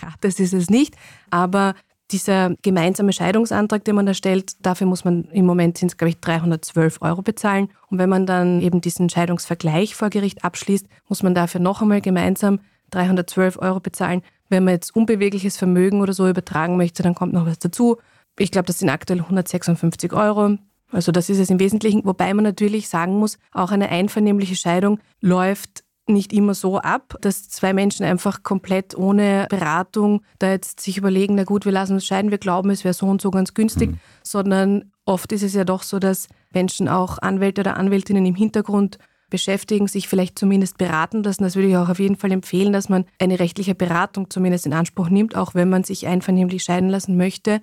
gratis 0.00 0.40
ist 0.40 0.54
es 0.54 0.70
nicht, 0.70 0.96
aber 1.30 1.74
dieser 2.12 2.54
gemeinsame 2.62 3.12
Scheidungsantrag, 3.12 3.84
den 3.84 3.94
man 3.94 4.06
da 4.06 4.14
stellt, 4.14 4.64
dafür 4.64 4.86
muss 4.86 5.04
man 5.04 5.24
im 5.26 5.46
Moment 5.46 5.78
sind 5.78 5.92
es, 5.92 5.96
glaube 5.96 6.10
ich, 6.10 6.20
312 6.20 7.02
Euro 7.02 7.22
bezahlen. 7.22 7.68
Und 7.88 7.98
wenn 7.98 8.08
man 8.08 8.26
dann 8.26 8.60
eben 8.60 8.80
diesen 8.80 9.08
Scheidungsvergleich 9.08 9.94
vor 9.94 10.10
Gericht 10.10 10.44
abschließt, 10.44 10.86
muss 11.08 11.22
man 11.22 11.34
dafür 11.34 11.60
noch 11.60 11.82
einmal 11.82 12.00
gemeinsam 12.00 12.60
312 12.90 13.58
Euro 13.58 13.80
bezahlen. 13.80 14.22
Wenn 14.48 14.64
man 14.64 14.74
jetzt 14.74 14.94
unbewegliches 14.94 15.56
Vermögen 15.56 16.00
oder 16.00 16.12
so 16.12 16.28
übertragen 16.28 16.76
möchte, 16.76 17.02
dann 17.02 17.14
kommt 17.14 17.32
noch 17.32 17.46
was 17.46 17.58
dazu. 17.58 17.98
Ich 18.38 18.50
glaube, 18.50 18.66
das 18.66 18.80
sind 18.80 18.88
aktuell 18.88 19.20
156 19.20 20.12
Euro. 20.12 20.56
Also 20.90 21.12
das 21.12 21.30
ist 21.30 21.38
es 21.38 21.50
im 21.50 21.60
Wesentlichen, 21.60 22.04
wobei 22.04 22.34
man 22.34 22.42
natürlich 22.42 22.88
sagen 22.88 23.18
muss, 23.18 23.38
auch 23.52 23.70
eine 23.70 23.90
einvernehmliche 23.90 24.56
Scheidung 24.56 24.98
läuft 25.20 25.84
nicht 26.10 26.32
immer 26.32 26.54
so 26.54 26.78
ab, 26.78 27.16
dass 27.20 27.48
zwei 27.48 27.72
Menschen 27.72 28.04
einfach 28.04 28.42
komplett 28.42 28.96
ohne 28.96 29.46
Beratung 29.50 30.22
da 30.38 30.50
jetzt 30.50 30.80
sich 30.80 30.98
überlegen, 30.98 31.34
na 31.34 31.44
gut, 31.44 31.64
wir 31.64 31.72
lassen 31.72 31.94
uns 31.94 32.06
scheiden, 32.06 32.30
wir 32.30 32.38
glauben, 32.38 32.70
es 32.70 32.84
wäre 32.84 32.94
so 32.94 33.06
und 33.06 33.20
so 33.20 33.30
ganz 33.30 33.54
günstig, 33.54 33.90
mhm. 33.90 34.00
sondern 34.22 34.92
oft 35.04 35.32
ist 35.32 35.42
es 35.42 35.54
ja 35.54 35.64
doch 35.64 35.82
so, 35.82 35.98
dass 35.98 36.28
Menschen 36.52 36.88
auch 36.88 37.18
Anwälte 37.18 37.60
oder 37.62 37.76
Anwältinnen 37.76 38.26
im 38.26 38.34
Hintergrund 38.34 38.98
beschäftigen, 39.28 39.86
sich 39.86 40.08
vielleicht 40.08 40.38
zumindest 40.38 40.76
beraten 40.76 41.22
lassen. 41.22 41.44
Das 41.44 41.54
würde 41.54 41.68
ich 41.68 41.76
auch 41.76 41.88
auf 41.88 42.00
jeden 42.00 42.16
Fall 42.16 42.32
empfehlen, 42.32 42.72
dass 42.72 42.88
man 42.88 43.04
eine 43.18 43.38
rechtliche 43.38 43.74
Beratung 43.74 44.28
zumindest 44.28 44.66
in 44.66 44.72
Anspruch 44.72 45.08
nimmt, 45.08 45.36
auch 45.36 45.54
wenn 45.54 45.70
man 45.70 45.84
sich 45.84 46.06
einvernehmlich 46.06 46.64
scheiden 46.64 46.90
lassen 46.90 47.16
möchte 47.16 47.60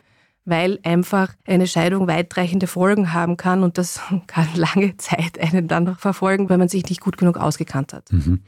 weil 0.48 0.80
einfach 0.84 1.36
eine 1.46 1.68
Scheidung 1.68 2.08
weitreichende 2.08 2.68
Folgen 2.68 3.14
haben 3.14 3.36
kann 3.36 3.64
und 3.64 3.78
das 3.78 4.00
kann 4.28 4.48
lange 4.56 4.96
Zeit 4.98 5.38
einen 5.40 5.68
dann 5.68 5.84
noch 5.84 6.00
verfolgen, 6.00 6.50
weil 6.50 6.58
man 6.58 6.70
sich 6.70 6.90
nicht 6.90 7.02
gut 7.02 7.18
genug 7.18 7.38
ausgekannt 7.38 7.94
hat. 7.94 8.12
Mhm. 8.12 8.42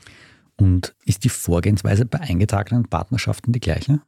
Und 0.56 0.96
ist 1.06 1.24
die 1.26 1.30
Vorgehensweise 1.30 2.06
bei 2.06 2.20
eingetragenen 2.20 2.88
Partnerschaften 2.88 3.52
die 3.52 3.60
gleiche? 3.60 4.02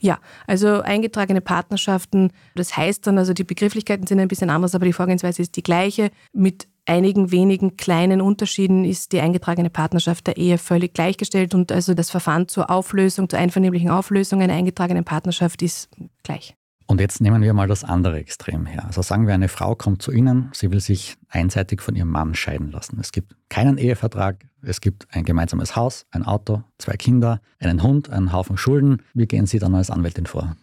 Ja, 0.00 0.20
also 0.46 0.80
eingetragene 0.80 1.40
Partnerschaften, 1.40 2.30
das 2.54 2.76
heißt 2.76 3.06
dann, 3.06 3.18
also 3.18 3.32
die 3.32 3.44
Begrifflichkeiten 3.44 4.06
sind 4.06 4.20
ein 4.20 4.28
bisschen 4.28 4.48
anders, 4.48 4.74
aber 4.74 4.84
die 4.84 4.92
Vorgehensweise 4.92 5.42
ist 5.42 5.56
die 5.56 5.62
gleiche. 5.62 6.10
Mit 6.32 6.68
einigen 6.86 7.32
wenigen 7.32 7.76
kleinen 7.76 8.20
Unterschieden 8.20 8.84
ist 8.84 9.12
die 9.12 9.20
eingetragene 9.20 9.70
Partnerschaft 9.70 10.26
der 10.26 10.36
Ehe 10.36 10.58
völlig 10.58 10.94
gleichgestellt 10.94 11.54
und 11.54 11.72
also 11.72 11.94
das 11.94 12.10
Verfahren 12.10 12.46
zur 12.46 12.70
Auflösung, 12.70 13.28
zur 13.28 13.38
einvernehmlichen 13.38 13.90
Auflösung 13.90 14.40
einer 14.40 14.54
eingetragenen 14.54 15.04
Partnerschaft 15.04 15.62
ist 15.62 15.88
gleich. 16.22 16.57
Und 16.90 17.02
jetzt 17.02 17.20
nehmen 17.20 17.42
wir 17.42 17.52
mal 17.52 17.68
das 17.68 17.84
andere 17.84 18.18
Extrem 18.18 18.64
her. 18.64 18.86
Also 18.86 19.02
sagen 19.02 19.26
wir, 19.26 19.34
eine 19.34 19.48
Frau 19.48 19.74
kommt 19.74 20.00
zu 20.00 20.10
Ihnen, 20.10 20.48
sie 20.54 20.72
will 20.72 20.80
sich 20.80 21.18
einseitig 21.28 21.82
von 21.82 21.94
ihrem 21.94 22.08
Mann 22.08 22.34
scheiden 22.34 22.70
lassen. 22.70 22.98
Es 22.98 23.12
gibt 23.12 23.36
keinen 23.50 23.76
Ehevertrag, 23.76 24.46
es 24.62 24.80
gibt 24.80 25.06
ein 25.10 25.24
gemeinsames 25.24 25.76
Haus, 25.76 26.06
ein 26.10 26.24
Auto, 26.24 26.62
zwei 26.78 26.96
Kinder, 26.96 27.42
einen 27.60 27.82
Hund, 27.82 28.08
einen 28.08 28.32
Haufen 28.32 28.56
Schulden. 28.56 29.02
Wie 29.12 29.26
gehen 29.26 29.44
Sie 29.44 29.58
dann 29.58 29.74
als 29.74 29.90
Anwältin 29.90 30.24
vor? 30.24 30.56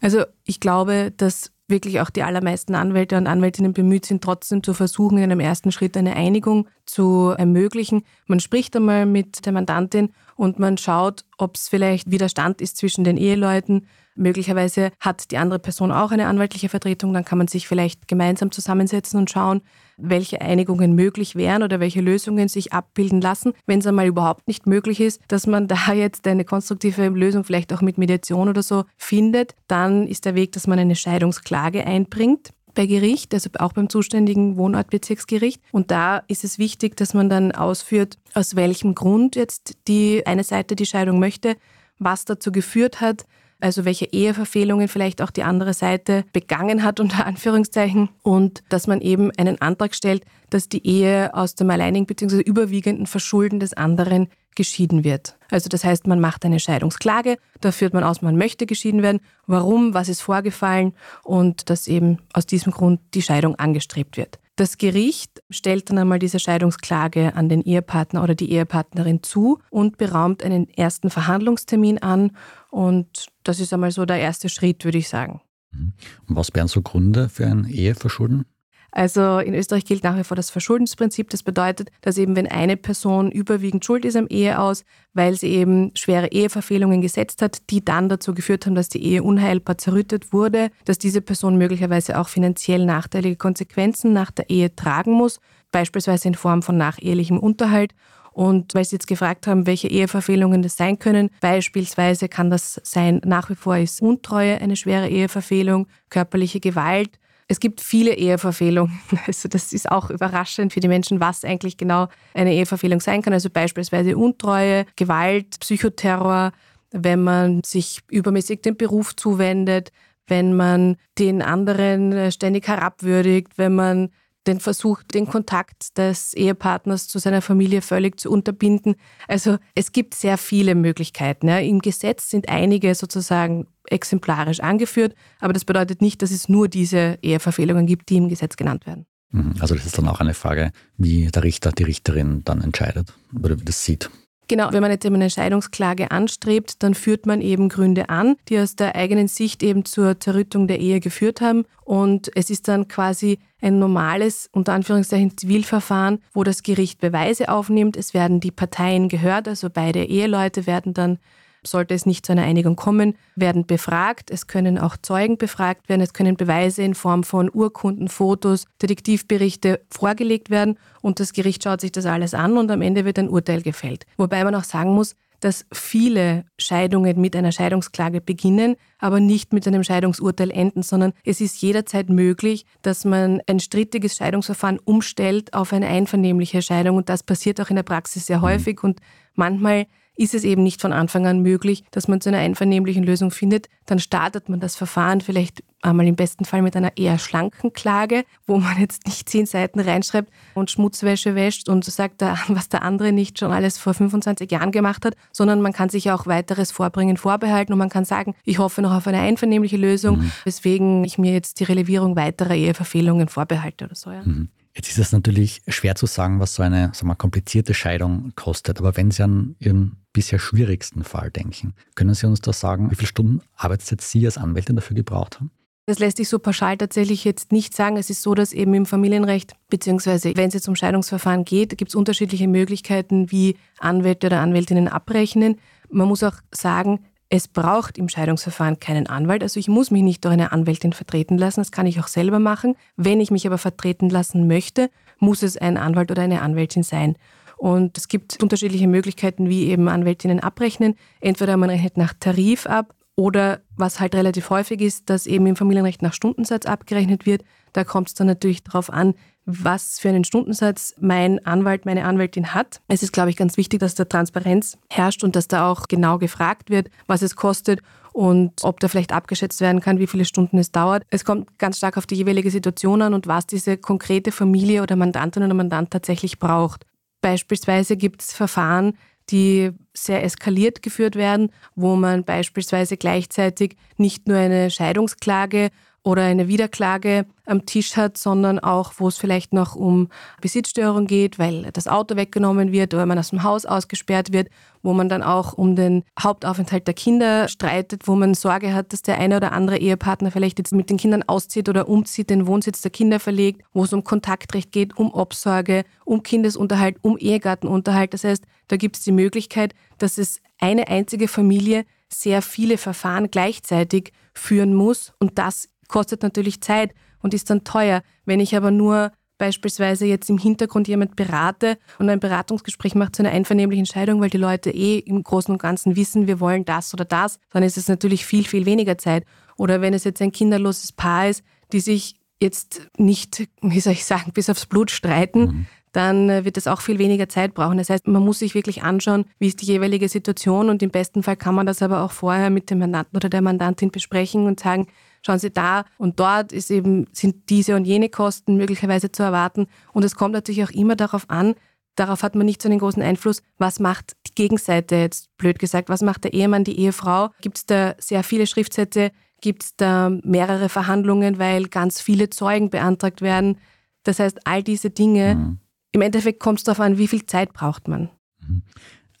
Also 0.00 0.24
ich 0.42 0.58
glaube, 0.58 1.12
dass 1.16 1.52
wirklich 1.68 2.00
auch 2.00 2.10
die 2.10 2.24
allermeisten 2.24 2.74
Anwälte 2.74 3.16
und 3.16 3.28
Anwältinnen 3.28 3.72
bemüht 3.72 4.04
sind, 4.04 4.22
trotzdem 4.22 4.64
zu 4.64 4.74
versuchen, 4.74 5.18
in 5.18 5.24
einem 5.24 5.40
ersten 5.40 5.70
Schritt 5.70 5.96
eine 5.96 6.16
Einigung 6.16 6.66
zu 6.86 7.34
ermöglichen. 7.38 8.02
Man 8.26 8.40
spricht 8.40 8.74
einmal 8.74 9.06
mit 9.06 9.46
der 9.46 9.52
Mandantin 9.52 10.10
und 10.36 10.58
man 10.58 10.78
schaut, 10.78 11.24
ob 11.38 11.56
es 11.56 11.68
vielleicht 11.68 12.10
Widerstand 12.10 12.60
ist 12.60 12.76
zwischen 12.76 13.04
den 13.04 13.16
Eheleuten, 13.16 13.86
Möglicherweise 14.14 14.90
hat 15.00 15.30
die 15.30 15.38
andere 15.38 15.58
Person 15.58 15.90
auch 15.90 16.10
eine 16.10 16.26
anwaltliche 16.26 16.68
Vertretung, 16.68 17.14
dann 17.14 17.24
kann 17.24 17.38
man 17.38 17.48
sich 17.48 17.66
vielleicht 17.66 18.08
gemeinsam 18.08 18.50
zusammensetzen 18.50 19.18
und 19.18 19.30
schauen, 19.30 19.62
welche 19.96 20.40
Einigungen 20.40 20.94
möglich 20.94 21.34
wären 21.34 21.62
oder 21.62 21.80
welche 21.80 22.00
Lösungen 22.00 22.48
sich 22.48 22.72
abbilden 22.72 23.20
lassen. 23.20 23.52
Wenn 23.66 23.78
es 23.78 23.86
einmal 23.86 24.06
überhaupt 24.06 24.48
nicht 24.48 24.66
möglich 24.66 25.00
ist, 25.00 25.20
dass 25.28 25.46
man 25.46 25.66
da 25.68 25.92
jetzt 25.94 26.26
eine 26.26 26.44
konstruktive 26.44 27.08
Lösung 27.08 27.44
vielleicht 27.44 27.72
auch 27.72 27.80
mit 27.80 27.96
Mediation 27.96 28.48
oder 28.48 28.62
so 28.62 28.84
findet, 28.96 29.54
dann 29.66 30.06
ist 30.06 30.26
der 30.26 30.34
Weg, 30.34 30.52
dass 30.52 30.66
man 30.66 30.78
eine 30.78 30.96
Scheidungsklage 30.96 31.86
einbringt 31.86 32.50
bei 32.74 32.86
Gericht, 32.86 33.34
also 33.34 33.50
auch 33.58 33.72
beim 33.72 33.88
zuständigen 33.88 34.56
Wohnortbezirksgericht. 34.56 35.60
Und 35.72 35.90
da 35.90 36.22
ist 36.28 36.44
es 36.44 36.58
wichtig, 36.58 36.96
dass 36.96 37.14
man 37.14 37.28
dann 37.28 37.52
ausführt, 37.52 38.18
aus 38.34 38.56
welchem 38.56 38.94
Grund 38.94 39.36
jetzt 39.36 39.76
die 39.88 40.26
eine 40.26 40.44
Seite 40.44 40.76
die 40.76 40.86
Scheidung 40.86 41.18
möchte, 41.18 41.56
was 41.98 42.24
dazu 42.24 42.52
geführt 42.52 43.00
hat, 43.00 43.26
also 43.60 43.84
welche 43.84 44.06
Eheverfehlungen 44.06 44.88
vielleicht 44.88 45.22
auch 45.22 45.30
die 45.30 45.44
andere 45.44 45.72
Seite 45.72 46.24
begangen 46.32 46.82
hat, 46.82 47.00
unter 47.00 47.26
Anführungszeichen, 47.26 48.08
und 48.22 48.62
dass 48.68 48.86
man 48.86 49.00
eben 49.00 49.30
einen 49.38 49.60
Antrag 49.60 49.94
stellt, 49.94 50.24
dass 50.50 50.68
die 50.68 50.86
Ehe 50.86 51.32
aus 51.34 51.54
dem 51.54 51.70
alleinigen 51.70 52.06
bzw. 52.06 52.40
überwiegenden 52.40 53.06
Verschulden 53.06 53.60
des 53.60 53.72
anderen 53.72 54.28
geschieden 54.56 55.04
wird. 55.04 55.36
Also 55.50 55.68
das 55.68 55.84
heißt, 55.84 56.06
man 56.06 56.20
macht 56.20 56.44
eine 56.44 56.60
Scheidungsklage, 56.60 57.36
da 57.60 57.72
führt 57.72 57.94
man 57.94 58.04
aus, 58.04 58.22
man 58.22 58.36
möchte 58.36 58.66
geschieden 58.66 59.02
werden, 59.02 59.20
warum, 59.46 59.94
was 59.94 60.08
ist 60.08 60.22
vorgefallen 60.22 60.94
und 61.24 61.70
dass 61.70 61.88
eben 61.88 62.18
aus 62.32 62.46
diesem 62.46 62.72
Grund 62.72 63.00
die 63.14 63.22
Scheidung 63.22 63.56
angestrebt 63.56 64.16
wird. 64.16 64.38
Das 64.56 64.76
Gericht 64.76 65.42
stellt 65.48 65.88
dann 65.88 65.98
einmal 65.98 66.18
diese 66.18 66.38
Scheidungsklage 66.38 67.34
an 67.34 67.48
den 67.48 67.62
Ehepartner 67.62 68.22
oder 68.22 68.34
die 68.34 68.52
Ehepartnerin 68.52 69.22
zu 69.22 69.60
und 69.70 69.96
beraumt 69.96 70.42
einen 70.42 70.68
ersten 70.68 71.08
Verhandlungstermin 71.08 71.98
an. 71.98 72.32
Und 72.70 73.26
das 73.44 73.60
ist 73.60 73.72
einmal 73.72 73.92
so 73.92 74.04
der 74.04 74.20
erste 74.20 74.50
Schritt, 74.50 74.84
würde 74.84 74.98
ich 74.98 75.08
sagen. 75.08 75.40
Mhm. 75.72 75.94
Und 76.28 76.36
was 76.36 76.54
wären 76.54 76.68
so 76.68 76.82
Gründe 76.82 77.30
für 77.30 77.46
ein 77.46 77.64
Eheverschulden? 77.64 78.44
Also 78.92 79.38
in 79.38 79.54
Österreich 79.54 79.86
gilt 79.86 80.04
nach 80.04 80.18
wie 80.18 80.24
vor 80.24 80.36
das 80.36 80.50
Verschuldensprinzip. 80.50 81.30
Das 81.30 81.42
bedeutet, 81.42 81.90
dass 82.02 82.18
eben 82.18 82.36
wenn 82.36 82.46
eine 82.46 82.76
Person 82.76 83.32
überwiegend 83.32 83.84
schuld 83.84 84.04
ist 84.04 84.16
am 84.16 84.26
Eheaus, 84.28 84.84
weil 85.14 85.34
sie 85.34 85.48
eben 85.48 85.92
schwere 85.96 86.28
Eheverfehlungen 86.28 87.00
gesetzt 87.00 87.40
hat, 87.40 87.70
die 87.70 87.82
dann 87.82 88.10
dazu 88.10 88.34
geführt 88.34 88.66
haben, 88.66 88.74
dass 88.74 88.90
die 88.90 89.02
Ehe 89.02 89.22
unheilbar 89.22 89.78
zerrüttet 89.78 90.34
wurde, 90.34 90.70
dass 90.84 90.98
diese 90.98 91.22
Person 91.22 91.56
möglicherweise 91.56 92.20
auch 92.20 92.28
finanziell 92.28 92.84
nachteilige 92.84 93.36
Konsequenzen 93.36 94.12
nach 94.12 94.30
der 94.30 94.50
Ehe 94.50 94.76
tragen 94.76 95.12
muss, 95.12 95.40
beispielsweise 95.72 96.28
in 96.28 96.34
Form 96.34 96.60
von 96.60 96.76
nachehelichem 96.76 97.38
Unterhalt 97.38 97.94
Und 98.32 98.74
weil 98.74 98.84
Sie 98.84 98.96
jetzt 98.96 99.06
gefragt 99.06 99.46
haben, 99.46 99.66
welche 99.66 99.88
Eheverfehlungen 99.88 100.62
das 100.62 100.76
sein 100.76 100.98
können, 100.98 101.30
beispielsweise 101.40 102.28
kann 102.28 102.50
das 102.50 102.80
sein, 102.82 103.20
nach 103.24 103.50
wie 103.50 103.54
vor 103.54 103.76
ist 103.76 104.02
Untreue 104.02 104.58
eine 104.58 104.76
schwere 104.76 105.08
Eheverfehlung, 105.08 105.86
körperliche 106.08 106.60
Gewalt. 106.60 107.18
Es 107.52 107.60
gibt 107.60 107.82
viele 107.82 108.14
Eheverfehlungen. 108.14 108.98
Also 109.26 109.46
das 109.46 109.74
ist 109.74 109.90
auch 109.90 110.08
überraschend 110.08 110.72
für 110.72 110.80
die 110.80 110.88
Menschen, 110.88 111.20
was 111.20 111.44
eigentlich 111.44 111.76
genau 111.76 112.08
eine 112.32 112.54
Eheverfehlung 112.54 113.00
sein 113.00 113.20
kann. 113.20 113.34
Also 113.34 113.50
beispielsweise 113.50 114.16
Untreue, 114.16 114.86
Gewalt, 114.96 115.60
Psychoterror, 115.60 116.52
wenn 116.92 117.22
man 117.22 117.60
sich 117.62 118.00
übermäßig 118.10 118.62
dem 118.62 118.78
Beruf 118.78 119.14
zuwendet, 119.16 119.92
wenn 120.26 120.56
man 120.56 120.96
den 121.18 121.42
anderen 121.42 122.12
äh, 122.12 122.32
ständig 122.32 122.66
herabwürdigt, 122.68 123.58
wenn 123.58 123.74
man 123.74 124.08
den 124.46 124.60
versucht, 124.60 125.14
den 125.14 125.26
Kontakt 125.26 125.96
des 125.98 126.34
Ehepartners 126.34 127.08
zu 127.08 127.18
seiner 127.18 127.42
Familie 127.42 127.82
völlig 127.82 128.18
zu 128.18 128.30
unterbinden. 128.30 128.96
Also 129.28 129.58
es 129.74 129.92
gibt 129.92 130.14
sehr 130.14 130.38
viele 130.38 130.74
Möglichkeiten. 130.74 131.48
Ja. 131.48 131.58
Im 131.58 131.80
Gesetz 131.80 132.30
sind 132.30 132.48
einige 132.48 132.94
sozusagen 132.94 133.66
exemplarisch 133.84 134.60
angeführt, 134.60 135.14
aber 135.40 135.52
das 135.52 135.64
bedeutet 135.64 136.00
nicht, 136.00 136.22
dass 136.22 136.30
es 136.30 136.48
nur 136.48 136.68
diese 136.68 137.18
Eheverfehlungen 137.22 137.86
gibt, 137.86 138.08
die 138.08 138.16
im 138.16 138.28
Gesetz 138.28 138.56
genannt 138.56 138.86
werden. 138.86 139.06
Mhm. 139.30 139.54
Also 139.60 139.74
das 139.74 139.86
ist 139.86 139.98
dann 139.98 140.08
auch 140.08 140.20
eine 140.20 140.34
Frage, 140.34 140.72
wie 140.96 141.26
der 141.26 141.42
Richter, 141.42 141.72
die 141.72 141.84
Richterin 141.84 142.42
dann 142.44 142.60
entscheidet 142.60 143.12
oder 143.34 143.58
wie 143.58 143.64
das 143.64 143.84
sieht. 143.84 144.10
Genau, 144.48 144.68
wenn 144.72 144.82
man 144.82 144.90
jetzt 144.90 145.04
eben 145.04 145.14
eine 145.14 145.30
Scheidungsklage 145.30 146.10
anstrebt, 146.10 146.82
dann 146.82 146.94
führt 146.94 147.26
man 147.26 147.40
eben 147.40 147.68
Gründe 147.68 148.10
an, 148.10 148.36
die 148.48 148.58
aus 148.58 148.76
der 148.76 148.96
eigenen 148.96 149.28
Sicht 149.28 149.62
eben 149.62 149.84
zur 149.84 150.18
Zerrüttung 150.20 150.66
der 150.66 150.80
Ehe 150.80 151.00
geführt 151.00 151.40
haben. 151.40 151.64
Und 151.84 152.30
es 152.34 152.50
ist 152.50 152.68
dann 152.68 152.88
quasi 152.88 153.38
ein 153.60 153.78
normales, 153.78 154.50
unter 154.52 154.74
Anführungszeichen, 154.74 155.38
Zivilverfahren, 155.38 156.18
wo 156.34 156.44
das 156.44 156.62
Gericht 156.62 157.00
Beweise 157.00 157.48
aufnimmt. 157.48 157.96
Es 157.96 158.14
werden 158.14 158.40
die 158.40 158.50
Parteien 158.50 159.08
gehört, 159.08 159.48
also 159.48 159.70
beide 159.70 160.04
Eheleute 160.04 160.66
werden 160.66 160.92
dann 160.92 161.18
sollte 161.64 161.94
es 161.94 162.06
nicht 162.06 162.26
zu 162.26 162.32
einer 162.32 162.42
Einigung 162.42 162.76
kommen, 162.76 163.14
werden 163.36 163.66
befragt. 163.66 164.30
Es 164.30 164.46
können 164.46 164.78
auch 164.78 164.96
Zeugen 165.00 165.38
befragt 165.38 165.88
werden. 165.88 166.00
Es 166.00 166.12
können 166.12 166.36
Beweise 166.36 166.82
in 166.82 166.94
Form 166.94 167.24
von 167.24 167.50
Urkunden, 167.52 168.08
Fotos, 168.08 168.66
Detektivberichte 168.80 169.80
vorgelegt 169.90 170.50
werden. 170.50 170.78
Und 171.00 171.20
das 171.20 171.32
Gericht 171.32 171.62
schaut 171.62 171.80
sich 171.80 171.92
das 171.92 172.06
alles 172.06 172.34
an 172.34 172.56
und 172.56 172.70
am 172.70 172.82
Ende 172.82 173.04
wird 173.04 173.18
ein 173.18 173.28
Urteil 173.28 173.62
gefällt. 173.62 174.06
Wobei 174.16 174.44
man 174.44 174.54
auch 174.54 174.64
sagen 174.64 174.92
muss, 174.92 175.14
dass 175.42 175.66
viele 175.72 176.44
Scheidungen 176.56 177.20
mit 177.20 177.34
einer 177.34 177.50
Scheidungsklage 177.50 178.20
beginnen, 178.20 178.76
aber 178.98 179.18
nicht 179.18 179.52
mit 179.52 179.66
einem 179.66 179.82
Scheidungsurteil 179.82 180.50
enden, 180.50 180.82
sondern 180.82 181.12
es 181.24 181.40
ist 181.40 181.60
jederzeit 181.60 182.08
möglich, 182.08 182.64
dass 182.82 183.04
man 183.04 183.40
ein 183.48 183.58
strittiges 183.58 184.16
Scheidungsverfahren 184.16 184.78
umstellt 184.84 185.52
auf 185.52 185.72
eine 185.72 185.88
einvernehmliche 185.88 186.62
Scheidung. 186.62 186.96
Und 186.96 187.08
das 187.08 187.24
passiert 187.24 187.60
auch 187.60 187.70
in 187.70 187.76
der 187.76 187.82
Praxis 187.82 188.26
sehr 188.26 188.40
häufig. 188.40 188.84
Und 188.84 189.00
manchmal 189.34 189.86
ist 190.16 190.34
es 190.34 190.44
eben 190.44 190.62
nicht 190.62 190.80
von 190.80 190.92
Anfang 190.92 191.26
an 191.26 191.40
möglich, 191.40 191.84
dass 191.90 192.08
man 192.08 192.20
zu 192.20 192.28
einer 192.28 192.38
einvernehmlichen 192.38 193.04
Lösung 193.04 193.30
findet, 193.30 193.68
dann 193.86 193.98
startet 193.98 194.48
man 194.48 194.60
das 194.60 194.76
Verfahren 194.76 195.20
vielleicht 195.20 195.62
einmal 195.80 196.06
im 196.06 196.14
besten 196.14 196.44
Fall 196.44 196.62
mit 196.62 196.76
einer 196.76 196.96
eher 196.96 197.18
schlanken 197.18 197.72
Klage, 197.72 198.24
wo 198.46 198.58
man 198.58 198.78
jetzt 198.78 199.06
nicht 199.06 199.28
zehn 199.28 199.46
Seiten 199.46 199.80
reinschreibt 199.80 200.30
und 200.54 200.70
Schmutzwäsche 200.70 201.34
wäscht 201.34 201.68
und 201.68 201.84
sagt, 201.84 202.22
was 202.48 202.68
der 202.68 202.82
andere 202.82 203.12
nicht 203.12 203.38
schon 203.38 203.52
alles 203.52 203.78
vor 203.78 203.94
25 203.94 204.50
Jahren 204.50 204.70
gemacht 204.70 205.04
hat, 205.04 205.14
sondern 205.32 205.60
man 205.60 205.72
kann 205.72 205.88
sich 205.88 206.10
auch 206.10 206.26
weiteres 206.26 206.70
Vorbringen 206.70 207.16
vorbehalten 207.16 207.72
und 207.72 207.78
man 207.78 207.88
kann 207.88 208.04
sagen, 208.04 208.34
ich 208.44 208.58
hoffe 208.58 208.82
noch 208.82 208.92
auf 208.92 209.06
eine 209.06 209.20
einvernehmliche 209.20 209.76
Lösung, 209.76 210.18
mhm. 210.18 210.32
weswegen 210.44 211.04
ich 211.04 211.18
mir 211.18 211.32
jetzt 211.32 211.60
die 211.60 211.64
Relevierung 211.64 212.16
weiterer 212.16 212.54
Eheverfehlungen 212.54 213.28
vorbehalte 213.28 213.86
oder 213.86 213.94
so. 213.94 214.10
Ja. 214.10 214.22
Mhm. 214.22 214.48
Jetzt 214.74 214.88
ist 214.88 214.98
es 214.98 215.12
natürlich 215.12 215.62
schwer 215.68 215.96
zu 215.96 216.06
sagen, 216.06 216.40
was 216.40 216.54
so 216.54 216.62
eine 216.62 216.92
sagen 216.94 217.08
wir, 217.08 217.14
komplizierte 217.14 217.74
Scheidung 217.74 218.32
kostet. 218.36 218.78
Aber 218.78 218.96
wenn 218.96 219.10
Sie 219.10 219.22
an 219.22 219.54
Ihren 219.58 220.01
bisher 220.12 220.38
schwierigsten 220.38 221.04
Fall 221.04 221.30
denken, 221.30 221.74
können 221.94 222.14
Sie 222.14 222.26
uns 222.26 222.40
da 222.40 222.52
sagen, 222.52 222.90
wie 222.90 222.94
viele 222.94 223.08
Stunden 223.08 223.40
Arbeitszeit 223.56 224.00
Sie 224.00 224.24
als 224.26 224.38
Anwältin 224.38 224.76
dafür 224.76 224.96
gebraucht 224.96 225.40
haben? 225.40 225.50
Das 225.86 225.98
lässt 225.98 226.18
sich 226.18 226.28
so 226.28 226.38
pauschal 226.38 226.76
tatsächlich 226.76 227.24
jetzt 227.24 227.50
nicht 227.50 227.74
sagen. 227.74 227.96
Es 227.96 228.08
ist 228.08 228.22
so, 228.22 228.34
dass 228.34 228.52
eben 228.52 228.72
im 228.72 228.86
Familienrecht, 228.86 229.54
beziehungsweise 229.68 230.36
wenn 230.36 230.46
es 230.46 230.54
jetzt 230.54 230.68
um 230.68 230.76
Scheidungsverfahren 230.76 231.44
geht, 231.44 231.76
gibt 231.76 231.90
es 231.90 231.96
unterschiedliche 231.96 232.46
Möglichkeiten, 232.46 233.32
wie 233.32 233.56
Anwälte 233.78 234.28
oder 234.28 234.40
Anwältinnen 234.40 234.86
abrechnen. 234.86 235.58
Man 235.90 236.06
muss 236.06 236.22
auch 236.22 236.36
sagen, 236.52 237.00
es 237.34 237.48
braucht 237.48 237.98
im 237.98 238.08
Scheidungsverfahren 238.08 238.78
keinen 238.78 239.08
Anwalt. 239.08 239.42
Also 239.42 239.58
ich 239.58 239.66
muss 239.66 239.90
mich 239.90 240.02
nicht 240.02 240.24
durch 240.24 240.34
eine 240.34 240.52
Anwältin 240.52 240.92
vertreten 240.92 241.36
lassen. 241.36 241.60
Das 241.60 241.72
kann 241.72 241.86
ich 241.86 241.98
auch 241.98 242.06
selber 242.06 242.38
machen. 242.38 242.76
Wenn 242.96 243.20
ich 243.20 243.30
mich 243.30 243.46
aber 243.46 243.58
vertreten 243.58 244.08
lassen 244.08 244.46
möchte, 244.46 244.88
muss 245.18 245.42
es 245.42 245.56
ein 245.56 245.78
Anwalt 245.78 246.10
oder 246.10 246.22
eine 246.22 246.42
Anwältin 246.42 246.82
sein. 246.82 247.16
Und 247.62 247.96
es 247.96 248.08
gibt 248.08 248.42
unterschiedliche 248.42 248.88
Möglichkeiten, 248.88 249.48
wie 249.48 249.68
eben 249.68 249.86
Anwältinnen 249.86 250.40
abrechnen. 250.40 250.96
Entweder 251.20 251.56
man 251.56 251.70
rechnet 251.70 251.96
nach 251.96 252.12
Tarif 252.12 252.66
ab 252.66 252.92
oder 253.14 253.60
was 253.76 254.00
halt 254.00 254.16
relativ 254.16 254.50
häufig 254.50 254.80
ist, 254.80 255.08
dass 255.08 255.28
eben 255.28 255.46
im 255.46 255.54
Familienrecht 255.54 256.02
nach 256.02 256.12
Stundensatz 256.12 256.66
abgerechnet 256.66 257.24
wird. 257.24 257.44
Da 257.72 257.84
kommt 257.84 258.08
es 258.08 258.14
dann 258.14 258.26
natürlich 258.26 258.64
darauf 258.64 258.92
an, 258.92 259.14
was 259.44 260.00
für 260.00 260.08
einen 260.08 260.24
Stundensatz 260.24 260.96
mein 260.98 261.46
Anwalt, 261.46 261.86
meine 261.86 262.04
Anwältin 262.04 262.52
hat. 262.52 262.80
Es 262.88 263.04
ist, 263.04 263.12
glaube 263.12 263.30
ich, 263.30 263.36
ganz 263.36 263.56
wichtig, 263.56 263.78
dass 263.78 263.94
da 263.94 264.06
Transparenz 264.06 264.76
herrscht 264.90 265.22
und 265.22 265.36
dass 265.36 265.46
da 265.46 265.70
auch 265.70 265.86
genau 265.86 266.18
gefragt 266.18 266.68
wird, 266.68 266.90
was 267.06 267.22
es 267.22 267.36
kostet 267.36 267.80
und 268.12 268.54
ob 268.64 268.80
da 268.80 268.88
vielleicht 268.88 269.12
abgeschätzt 269.12 269.60
werden 269.60 269.80
kann, 269.80 270.00
wie 270.00 270.08
viele 270.08 270.24
Stunden 270.24 270.58
es 270.58 270.72
dauert. 270.72 271.04
Es 271.10 271.24
kommt 271.24 271.60
ganz 271.60 271.76
stark 271.76 271.96
auf 271.96 272.06
die 272.06 272.16
jeweilige 272.16 272.50
Situation 272.50 273.02
an 273.02 273.14
und 273.14 273.28
was 273.28 273.46
diese 273.46 273.76
konkrete 273.76 274.32
Familie 274.32 274.82
oder 274.82 274.96
Mandantin 274.96 275.44
oder 275.44 275.54
Mandant 275.54 275.92
tatsächlich 275.92 276.40
braucht. 276.40 276.86
Beispielsweise 277.22 277.96
gibt 277.96 278.20
es 278.20 278.34
Verfahren, 278.34 278.98
die 279.30 279.70
sehr 279.94 280.22
eskaliert 280.24 280.82
geführt 280.82 281.16
werden, 281.16 281.50
wo 281.74 281.96
man 281.96 282.24
beispielsweise 282.24 282.96
gleichzeitig 282.98 283.76
nicht 283.96 284.28
nur 284.28 284.36
eine 284.36 284.70
Scheidungsklage 284.70 285.70
oder 286.04 286.22
eine 286.22 286.48
Wiederklage 286.48 287.26
am 287.46 287.64
Tisch 287.64 287.96
hat, 287.96 288.16
sondern 288.16 288.58
auch, 288.58 288.94
wo 288.96 289.08
es 289.08 289.18
vielleicht 289.18 289.52
noch 289.52 289.76
um 289.76 290.08
Besitzstörung 290.40 291.06
geht, 291.06 291.38
weil 291.38 291.70
das 291.72 291.86
Auto 291.86 292.16
weggenommen 292.16 292.72
wird 292.72 292.92
oder 292.94 293.06
man 293.06 293.18
aus 293.18 293.30
dem 293.30 293.42
Haus 293.42 293.66
ausgesperrt 293.66 294.32
wird, 294.32 294.48
wo 294.82 294.94
man 294.94 295.08
dann 295.08 295.22
auch 295.22 295.52
um 295.52 295.76
den 295.76 296.02
Hauptaufenthalt 296.20 296.86
der 296.86 296.94
Kinder 296.94 297.46
streitet, 297.48 298.08
wo 298.08 298.16
man 298.16 298.34
Sorge 298.34 298.74
hat, 298.74 298.92
dass 298.92 299.02
der 299.02 299.18
eine 299.18 299.36
oder 299.36 299.52
andere 299.52 299.78
Ehepartner 299.78 300.32
vielleicht 300.32 300.58
jetzt 300.58 300.72
mit 300.72 300.90
den 300.90 300.96
Kindern 300.96 301.22
auszieht 301.22 301.68
oder 301.68 301.88
umzieht, 301.88 302.30
den 302.30 302.46
Wohnsitz 302.46 302.80
der 302.80 302.90
Kinder 302.90 303.20
verlegt, 303.20 303.62
wo 303.72 303.84
es 303.84 303.92
um 303.92 304.02
Kontaktrecht 304.02 304.72
geht, 304.72 304.96
um 304.96 305.12
Obsorge, 305.14 305.84
um 306.04 306.22
Kindesunterhalt, 306.22 306.96
um 307.02 307.16
Ehegattenunterhalt. 307.16 308.12
Das 308.12 308.24
heißt, 308.24 308.44
da 308.68 308.76
gibt 308.76 308.96
es 308.96 309.04
die 309.04 309.12
Möglichkeit, 309.12 309.74
dass 309.98 310.18
es 310.18 310.40
eine 310.58 310.88
einzige 310.88 311.28
Familie 311.28 311.84
sehr 312.08 312.42
viele 312.42 312.76
Verfahren 312.76 313.30
gleichzeitig 313.30 314.12
führen 314.34 314.74
muss 314.74 315.12
und 315.18 315.38
das 315.38 315.68
kostet 315.92 316.24
natürlich 316.24 316.60
Zeit 316.60 316.92
und 317.22 317.34
ist 317.34 317.50
dann 317.50 317.62
teuer. 317.62 318.02
Wenn 318.24 318.40
ich 318.40 318.56
aber 318.56 318.72
nur 318.72 319.12
beispielsweise 319.38 320.06
jetzt 320.06 320.30
im 320.30 320.38
Hintergrund 320.38 320.88
jemand 320.88 321.16
berate 321.16 321.76
und 321.98 322.08
ein 322.08 322.20
Beratungsgespräch 322.20 322.94
macht 322.94 323.16
zu 323.16 323.22
einer 323.22 323.32
einvernehmlichen 323.32 323.82
Entscheidung, 323.82 324.20
weil 324.20 324.30
die 324.30 324.38
Leute 324.38 324.70
eh 324.70 324.98
im 324.98 325.22
Großen 325.22 325.52
und 325.52 325.60
Ganzen 325.60 325.96
wissen, 325.96 326.26
wir 326.26 326.40
wollen 326.40 326.64
das 326.64 326.94
oder 326.94 327.04
das, 327.04 327.38
dann 327.50 327.62
ist 327.62 327.76
es 327.76 327.88
natürlich 327.88 328.24
viel, 328.24 328.44
viel 328.44 328.66
weniger 328.66 328.98
Zeit. 328.98 329.24
Oder 329.56 329.80
wenn 329.80 329.94
es 329.94 330.04
jetzt 330.04 330.22
ein 330.22 330.32
kinderloses 330.32 330.92
Paar 330.92 331.28
ist, 331.28 331.42
die 331.72 331.80
sich 331.80 332.16
jetzt 332.40 332.88
nicht, 332.98 333.48
wie 333.60 333.80
soll 333.80 333.94
ich 333.94 334.04
sagen, 334.04 334.32
bis 334.32 334.48
aufs 334.48 334.66
Blut 334.66 334.90
streiten, 334.90 335.40
mhm. 335.40 335.66
dann 335.92 336.30
äh, 336.30 336.44
wird 336.44 336.56
es 336.56 336.66
auch 336.66 336.80
viel 336.80 336.98
weniger 336.98 337.28
Zeit 337.28 337.54
brauchen. 337.54 337.78
Das 337.78 337.90
heißt, 337.90 338.06
man 338.08 338.22
muss 338.22 338.38
sich 338.38 338.54
wirklich 338.54 338.82
anschauen, 338.82 339.24
wie 339.38 339.48
ist 339.48 339.60
die 339.60 339.66
jeweilige 339.66 340.08
Situation 340.08 340.68
und 340.70 340.82
im 340.82 340.90
besten 340.90 341.22
Fall 341.22 341.36
kann 341.36 341.54
man 341.54 341.66
das 341.66 341.82
aber 341.82 342.02
auch 342.02 342.12
vorher 342.12 342.50
mit 342.50 342.70
dem 342.70 342.78
Mandanten 342.78 343.16
oder 343.16 343.28
der 343.28 343.42
Mandantin 343.42 343.90
besprechen 343.90 344.46
und 344.46 344.60
sagen, 344.60 344.86
schauen 345.24 345.38
Sie 345.38 345.50
da 345.50 345.84
und 345.98 346.20
dort 346.20 346.52
ist 346.52 346.70
eben, 346.70 347.06
sind 347.12 347.48
diese 347.48 347.76
und 347.76 347.84
jene 347.84 348.08
Kosten 348.08 348.56
möglicherweise 348.56 349.10
zu 349.12 349.22
erwarten. 349.22 349.66
Und 349.92 350.04
es 350.04 350.14
kommt 350.14 350.34
natürlich 350.34 350.64
auch 350.64 350.70
immer 350.70 350.96
darauf 350.96 351.28
an, 351.30 351.54
darauf 351.96 352.22
hat 352.22 352.34
man 352.34 352.46
nicht 352.46 352.62
so 352.62 352.68
einen 352.68 352.78
großen 352.78 353.02
Einfluss, 353.02 353.42
was 353.58 353.80
macht 353.80 354.16
die 354.26 354.34
Gegenseite 354.34 354.96
jetzt, 354.96 355.34
blöd 355.36 355.58
gesagt, 355.58 355.88
was 355.88 356.02
macht 356.02 356.24
der 356.24 356.32
Ehemann, 356.32 356.64
die 356.64 356.78
Ehefrau? 356.78 357.30
Gibt 357.40 357.58
es 357.58 357.66
da 357.66 357.94
sehr 357.98 358.22
viele 358.22 358.46
Schriftsätze? 358.46 359.10
Gibt 359.40 359.64
es 359.64 359.76
da 359.76 360.10
mehrere 360.22 360.68
Verhandlungen, 360.68 361.38
weil 361.38 361.66
ganz 361.66 362.00
viele 362.00 362.30
Zeugen 362.30 362.70
beantragt 362.70 363.22
werden? 363.22 363.58
Das 364.04 364.18
heißt, 364.18 364.46
all 364.46 364.62
diese 364.62 364.90
Dinge, 364.90 365.34
mhm. 365.34 365.58
im 365.92 366.00
Endeffekt 366.00 366.40
kommt 366.40 366.58
es 366.58 366.64
darauf 366.64 366.80
an, 366.80 366.98
wie 366.98 367.08
viel 367.08 367.26
Zeit 367.26 367.52
braucht 367.52 367.88
man. 367.88 368.10
Mhm. 368.40 368.62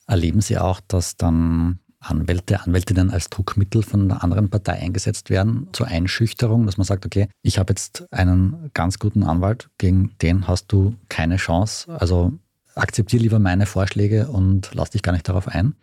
Erleben 0.06 0.40
Sie 0.40 0.58
auch, 0.58 0.80
dass 0.80 1.16
dann 1.16 1.78
Anwälte, 2.02 2.60
Anwältinnen 2.60 3.10
als 3.10 3.30
Druckmittel 3.30 3.82
von 3.82 4.02
einer 4.02 4.22
anderen 4.22 4.50
Partei 4.50 4.74
eingesetzt 4.74 5.30
werden, 5.30 5.68
zur 5.72 5.86
Einschüchterung, 5.86 6.66
dass 6.66 6.76
man 6.76 6.84
sagt, 6.84 7.06
okay, 7.06 7.28
ich 7.42 7.58
habe 7.58 7.72
jetzt 7.72 8.12
einen 8.12 8.70
ganz 8.74 8.98
guten 8.98 9.22
Anwalt, 9.22 9.70
gegen 9.78 10.12
den 10.20 10.48
hast 10.48 10.72
du 10.72 10.94
keine 11.08 11.36
Chance, 11.36 11.92
also 11.98 12.32
akzeptiere 12.74 13.22
lieber 13.22 13.38
meine 13.38 13.66
Vorschläge 13.66 14.28
und 14.28 14.70
lass 14.74 14.90
dich 14.90 15.02
gar 15.02 15.12
nicht 15.12 15.28
darauf 15.28 15.48
ein? 15.48 15.74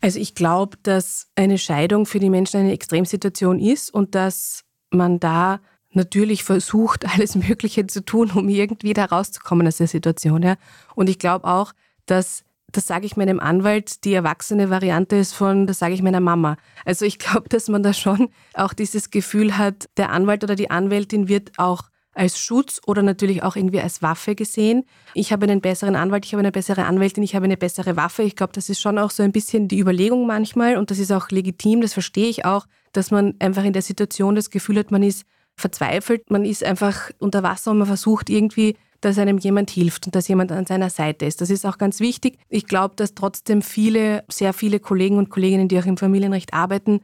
Also 0.00 0.18
ich 0.18 0.34
glaube, 0.34 0.78
dass 0.82 1.28
eine 1.36 1.58
Scheidung 1.58 2.06
für 2.06 2.18
die 2.18 2.30
Menschen 2.30 2.60
eine 2.60 2.72
Extremsituation 2.72 3.60
ist 3.60 3.94
und 3.94 4.14
dass 4.14 4.64
man 4.90 5.20
da 5.20 5.60
natürlich 5.92 6.44
versucht, 6.44 7.06
alles 7.14 7.36
Mögliche 7.36 7.86
zu 7.86 8.04
tun, 8.04 8.30
um 8.30 8.48
irgendwie 8.48 8.94
da 8.94 9.04
rauszukommen 9.04 9.66
aus 9.66 9.76
der 9.76 9.88
Situation. 9.88 10.42
Ja. 10.42 10.56
Und 10.94 11.08
ich 11.08 11.18
glaube 11.18 11.46
auch, 11.46 11.72
dass 12.06 12.44
das 12.72 12.86
sage 12.86 13.06
ich 13.06 13.16
meinem 13.16 13.40
Anwalt, 13.40 14.04
die 14.04 14.14
erwachsene 14.14 14.70
Variante 14.70 15.16
ist 15.16 15.34
von, 15.34 15.66
das 15.66 15.78
sage 15.78 15.94
ich 15.94 16.02
meiner 16.02 16.20
Mama. 16.20 16.56
Also 16.84 17.04
ich 17.04 17.18
glaube, 17.18 17.48
dass 17.48 17.68
man 17.68 17.82
da 17.82 17.92
schon 17.92 18.30
auch 18.54 18.72
dieses 18.72 19.10
Gefühl 19.10 19.58
hat, 19.58 19.88
der 19.96 20.10
Anwalt 20.10 20.42
oder 20.42 20.56
die 20.56 20.70
Anwältin 20.70 21.28
wird 21.28 21.52
auch 21.58 21.84
als 22.14 22.38
Schutz 22.38 22.80
oder 22.86 23.02
natürlich 23.02 23.42
auch 23.42 23.56
irgendwie 23.56 23.80
als 23.80 24.02
Waffe 24.02 24.34
gesehen. 24.34 24.84
Ich 25.14 25.32
habe 25.32 25.44
einen 25.44 25.60
besseren 25.60 25.96
Anwalt, 25.96 26.26
ich 26.26 26.32
habe 26.32 26.40
eine 26.40 26.52
bessere 26.52 26.84
Anwältin, 26.84 27.22
ich 27.22 27.34
habe 27.34 27.44
eine 27.44 27.56
bessere 27.56 27.96
Waffe. 27.96 28.22
Ich 28.22 28.36
glaube, 28.36 28.52
das 28.52 28.68
ist 28.68 28.80
schon 28.80 28.98
auch 28.98 29.10
so 29.10 29.22
ein 29.22 29.32
bisschen 29.32 29.68
die 29.68 29.78
Überlegung 29.78 30.26
manchmal 30.26 30.76
und 30.76 30.90
das 30.90 30.98
ist 30.98 31.10
auch 31.10 31.30
legitim, 31.30 31.80
das 31.80 31.94
verstehe 31.94 32.28
ich 32.28 32.44
auch, 32.44 32.66
dass 32.92 33.10
man 33.10 33.34
einfach 33.38 33.64
in 33.64 33.72
der 33.72 33.82
Situation 33.82 34.34
das 34.34 34.50
Gefühl 34.50 34.78
hat, 34.78 34.90
man 34.90 35.02
ist 35.02 35.24
verzweifelt, 35.56 36.30
man 36.30 36.44
ist 36.44 36.64
einfach 36.64 37.10
unter 37.18 37.42
Wasser 37.42 37.70
und 37.70 37.78
man 37.78 37.86
versucht 37.86 38.30
irgendwie, 38.30 38.76
dass 39.02 39.18
einem 39.18 39.38
jemand 39.38 39.70
hilft 39.70 40.06
und 40.06 40.14
dass 40.14 40.28
jemand 40.28 40.50
an 40.52 40.64
seiner 40.64 40.88
Seite 40.88 41.26
ist. 41.26 41.40
Das 41.40 41.50
ist 41.50 41.66
auch 41.66 41.76
ganz 41.76 42.00
wichtig. 42.00 42.38
Ich 42.48 42.66
glaube, 42.66 42.94
dass 42.96 43.14
trotzdem 43.14 43.60
viele, 43.60 44.24
sehr 44.30 44.52
viele 44.52 44.80
Kollegen 44.80 45.18
und 45.18 45.28
Kolleginnen, 45.28 45.68
die 45.68 45.78
auch 45.78 45.86
im 45.86 45.96
Familienrecht 45.96 46.54
arbeiten, 46.54 47.00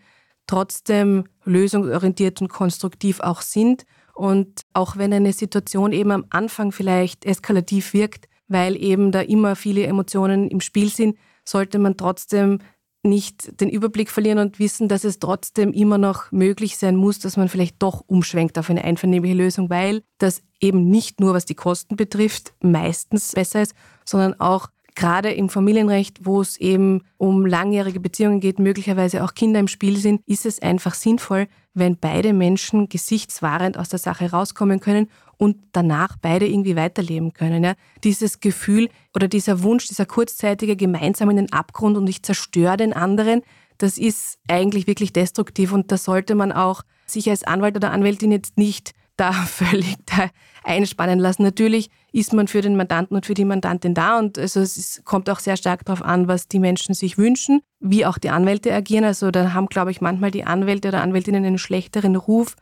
trotzdem 0.47 1.25
lösungsorientiert 1.45 2.41
und 2.41 2.49
konstruktiv 2.49 3.21
auch 3.21 3.43
sind 3.43 3.85
und 4.15 4.63
auch 4.73 4.97
wenn 4.97 5.13
eine 5.13 5.33
Situation 5.33 5.93
eben 5.93 6.11
am 6.11 6.25
Anfang 6.31 6.73
vielleicht 6.73 7.25
eskalativ 7.25 7.93
wirkt, 7.93 8.29
weil 8.49 8.77
eben 8.77 9.13
da 9.13 9.21
immer 9.21 9.57
viele 9.57 9.85
Emotionen 9.85 10.49
im 10.49 10.61
Spiel 10.61 10.89
sind, 10.89 11.19
sollte 11.45 11.79
man 11.79 11.97
trotzdem 11.97 12.59
nicht 13.03 13.61
den 13.61 13.69
Überblick 13.69 14.11
verlieren 14.11 14.39
und 14.39 14.59
wissen, 14.59 14.89
dass 14.89 15.05
es 15.05 15.19
trotzdem 15.19 15.73
immer 15.73 15.99
noch 15.99 16.33
möglich 16.33 16.77
sein 16.77 16.97
muss, 16.97 17.19
dass 17.19 17.37
man 17.37 17.49
vielleicht 17.49 17.83
doch 17.83 18.03
umschwenkt 18.07 18.59
auf 18.59 18.71
eine 18.71 18.85
einvernehmliche 18.85 19.37
Lösung, 19.37 19.71
weil 19.71 20.03
das 20.19 20.43
eben 20.61 20.89
nicht 20.89 21.21
nur, 21.21 21.35
was 21.35 21.45
die 21.45 21.55
Kosten 21.55 21.97
betrifft, 21.97 22.55
meistens 22.61 23.33
besser 23.33 23.63
ist, 23.63 23.75
sondern 24.05 24.39
auch 24.41 24.69
gerade 24.99 25.31
im 25.33 25.49
Familienrecht, 25.49 26.27
wo 26.27 26.41
es 26.41 26.57
eben 26.57 27.03
um 27.19 27.47
langjährige 27.47 28.01
Beziehungen 28.01 28.41
geht, 28.41 28.59
möglicherweise 28.59 29.23
auch 29.23 29.35
Kinder 29.35 29.61
im 29.61 29.69
Spiel 29.69 29.97
sind, 29.97 30.23
ist 30.27 30.45
es 30.45 30.61
einfach 30.61 30.95
sinnvoll, 30.95 31.47
wenn 31.73 31.97
beide 31.97 32.33
Menschen 32.33 32.89
gesichtswahrend 32.89 33.79
aus 33.79 33.89
der 33.89 34.01
Sache 34.01 34.33
rauskommen 34.33 34.81
können 34.81 35.09
und 35.39 35.57
danach 35.73 36.17
beide 36.21 36.47
irgendwie 36.47 36.77
weiterleben 36.77 37.33
können. 37.33 37.65
Ja? 37.65 37.75
Dieses 38.05 38.41
Gefühl 38.41 38.91
oder 39.15 39.29
dieser 39.29 39.63
Wunsch, 39.63 39.87
dieser 39.87 40.05
kurzzeitige 40.05 40.77
gemeinsam 40.77 41.31
in 41.31 41.37
den 41.37 41.53
Abgrund 41.53 41.97
und 41.97 42.09
ich 42.09 42.23
zerstöre 42.23 42.77
den 42.77 42.93
anderen, 42.93 43.43
das 43.79 43.97
ist 43.97 44.39
eigentlich 44.49 44.87
wirklich 44.87 45.13
destruktiv 45.13 45.73
und 45.73 45.91
da 45.91 45.97
sollte 45.97 46.35
man 46.35 46.53
auch 46.53 46.83
sich 47.07 47.31
als 47.31 47.45
Anwalt 47.45 47.77
oder 47.77 47.93
Anwältin 47.93 48.33
jetzt 48.33 48.59
nicht 48.59 48.93
da 49.17 49.33
völlig 49.47 49.97
da 50.07 50.31
einspannen 50.65 51.19
lassen. 51.19 51.43
Natürlich 51.43 51.91
ist 52.13 52.33
man 52.33 52.49
für 52.49 52.61
den 52.61 52.77
Mandanten 52.77 53.17
und 53.17 53.27
für 53.27 53.35
die 53.35 53.45
Mandantin 53.45 53.95
da 53.95 54.19
und 54.19 54.39
also 54.39 54.61
es 54.61 54.77
ist, 54.77 55.05
kommt 55.05 55.31
auch 55.31 55.39
sehr 55.39 55.57
stark 55.57 55.85
darauf 55.85 56.03
an, 56.03 56.27
was 56.27 56.49
die 56.49 56.59
Menschen 56.59 56.95
sich 56.95 57.19
wünschen, 57.19 57.61
wie 57.81 58.05
auch 58.05 58.19
die 58.19 58.31
Anwälte 58.31 58.73
agieren. 58.75 59.05
Also 59.05 59.31
da 59.31 59.53
haben, 59.53 59.67
glaube 59.67 59.93
ich, 59.93 60.01
manchmal 60.01 60.31
die 60.31 60.45
Anwälte 60.45 60.89
oder 60.89 61.03
Anwältinnen 61.03 61.45
einen 61.45 61.59
schlechteren 61.59 62.17
Ruf, 62.17 62.57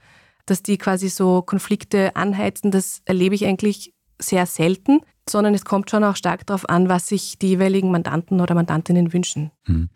dass 0.46 0.62
die 0.62 0.78
quasi 0.78 1.08
so 1.08 1.42
Konflikte 1.42 2.16
anheizen. 2.16 2.70
Das 2.70 3.02
erlebe 3.04 3.34
ich 3.34 3.44
eigentlich 3.44 3.92
sehr 4.20 4.46
selten, 4.46 5.00
sondern 5.28 5.54
es 5.54 5.64
kommt 5.64 5.90
schon 5.90 6.04
auch 6.04 6.16
stark 6.16 6.46
darauf 6.46 6.68
an, 6.68 6.88
was 6.88 7.08
sich 7.08 7.38
die 7.38 7.48
jeweiligen 7.48 7.90
Mandanten 7.90 8.40
oder 8.40 8.54
Mandantinnen 8.54 9.12
wünschen. 9.12 9.50
Hm. 9.64 9.90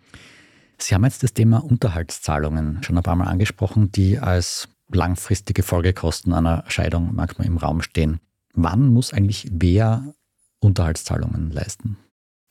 Sie 0.79 0.95
haben 0.95 1.05
jetzt 1.05 1.23
das 1.23 1.35
Thema 1.35 1.63
Unterhaltszahlungen 1.63 2.83
schon 2.83 2.97
ein 2.97 3.03
paar 3.03 3.17
Mal 3.17 3.29
angesprochen, 3.29 3.93
die 3.93 4.19
als 4.19 4.69
langfristige 4.91 5.63
Folgekosten 5.63 6.33
einer 6.33 6.65
Scheidung 6.69 7.15
manchmal 7.15 7.47
im 7.47 7.59
Raum 7.59 7.83
stehen. 7.83 8.19
Wann 8.55 8.89
muss 8.89 9.13
eigentlich 9.13 9.49
wer 9.53 10.15
Unterhaltszahlungen 10.59 11.51
leisten? 11.51 11.97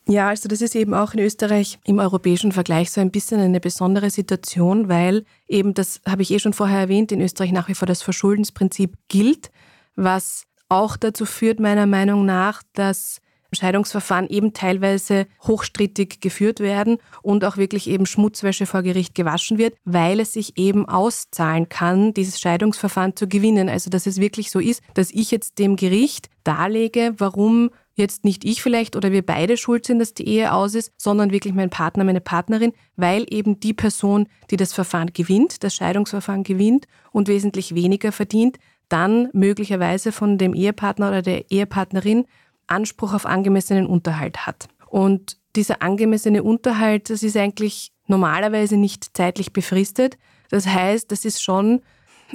Ja, 0.09 0.29
also 0.29 0.49
das 0.49 0.61
ist 0.61 0.75
eben 0.75 0.95
auch 0.95 1.13
in 1.13 1.19
Österreich 1.19 1.77
im 1.85 1.99
europäischen 1.99 2.51
Vergleich 2.51 2.89
so 2.89 2.99
ein 2.99 3.11
bisschen 3.11 3.39
eine 3.39 3.59
besondere 3.59 4.09
Situation, 4.09 4.89
weil 4.89 5.23
eben, 5.47 5.75
das 5.75 6.01
habe 6.03 6.23
ich 6.23 6.31
eh 6.31 6.39
schon 6.39 6.53
vorher 6.53 6.79
erwähnt, 6.79 7.11
in 7.11 7.21
Österreich 7.21 7.51
nach 7.51 7.67
wie 7.67 7.75
vor 7.75 7.85
das 7.85 8.01
Verschuldensprinzip 8.01 8.95
gilt, 9.07 9.51
was 9.95 10.45
auch 10.67 10.97
dazu 10.97 11.27
führt, 11.27 11.59
meiner 11.59 11.85
Meinung 11.85 12.25
nach, 12.25 12.63
dass 12.73 13.21
Scheidungsverfahren 13.53 14.27
eben 14.29 14.53
teilweise 14.53 15.27
hochstrittig 15.43 16.21
geführt 16.21 16.59
werden 16.59 16.97
und 17.21 17.45
auch 17.45 17.57
wirklich 17.57 17.87
eben 17.87 18.07
Schmutzwäsche 18.07 18.65
vor 18.65 18.81
Gericht 18.81 19.13
gewaschen 19.13 19.59
wird, 19.59 19.75
weil 19.85 20.19
es 20.19 20.33
sich 20.33 20.57
eben 20.57 20.87
auszahlen 20.87 21.69
kann, 21.69 22.15
dieses 22.15 22.39
Scheidungsverfahren 22.39 23.15
zu 23.15 23.27
gewinnen. 23.27 23.69
Also 23.69 23.91
dass 23.91 24.07
es 24.07 24.19
wirklich 24.19 24.49
so 24.49 24.59
ist, 24.59 24.81
dass 24.95 25.11
ich 25.11 25.29
jetzt 25.29 25.59
dem 25.59 25.75
Gericht 25.75 26.29
darlege, 26.43 27.13
warum 27.17 27.69
jetzt 27.99 28.25
nicht 28.25 28.43
ich 28.43 28.63
vielleicht 28.63 28.95
oder 28.95 29.11
wir 29.11 29.25
beide 29.25 29.57
schuld 29.57 29.85
sind, 29.85 29.99
dass 29.99 30.13
die 30.13 30.27
Ehe 30.27 30.53
aus 30.53 30.73
ist, 30.73 30.91
sondern 30.97 31.31
wirklich 31.31 31.53
mein 31.53 31.69
Partner, 31.69 32.03
meine 32.03 32.21
Partnerin, 32.21 32.73
weil 32.95 33.25
eben 33.29 33.59
die 33.59 33.73
Person, 33.73 34.27
die 34.49 34.57
das 34.57 34.73
Verfahren 34.73 35.13
gewinnt, 35.13 35.63
das 35.63 35.75
Scheidungsverfahren 35.75 36.43
gewinnt 36.43 36.87
und 37.11 37.27
wesentlich 37.27 37.75
weniger 37.75 38.11
verdient, 38.11 38.57
dann 38.87 39.29
möglicherweise 39.33 40.11
von 40.11 40.37
dem 40.37 40.55
Ehepartner 40.55 41.09
oder 41.09 41.21
der 41.21 41.51
Ehepartnerin 41.51 42.25
Anspruch 42.67 43.13
auf 43.13 43.25
angemessenen 43.25 43.85
Unterhalt 43.85 44.47
hat. 44.47 44.67
Und 44.87 45.37
dieser 45.55 45.81
angemessene 45.81 46.43
Unterhalt, 46.43 47.09
das 47.09 47.23
ist 47.23 47.37
eigentlich 47.37 47.91
normalerweise 48.07 48.77
nicht 48.77 49.15
zeitlich 49.15 49.53
befristet. 49.53 50.17
Das 50.49 50.67
heißt, 50.67 51.11
das 51.11 51.25
ist 51.25 51.43
schon 51.43 51.81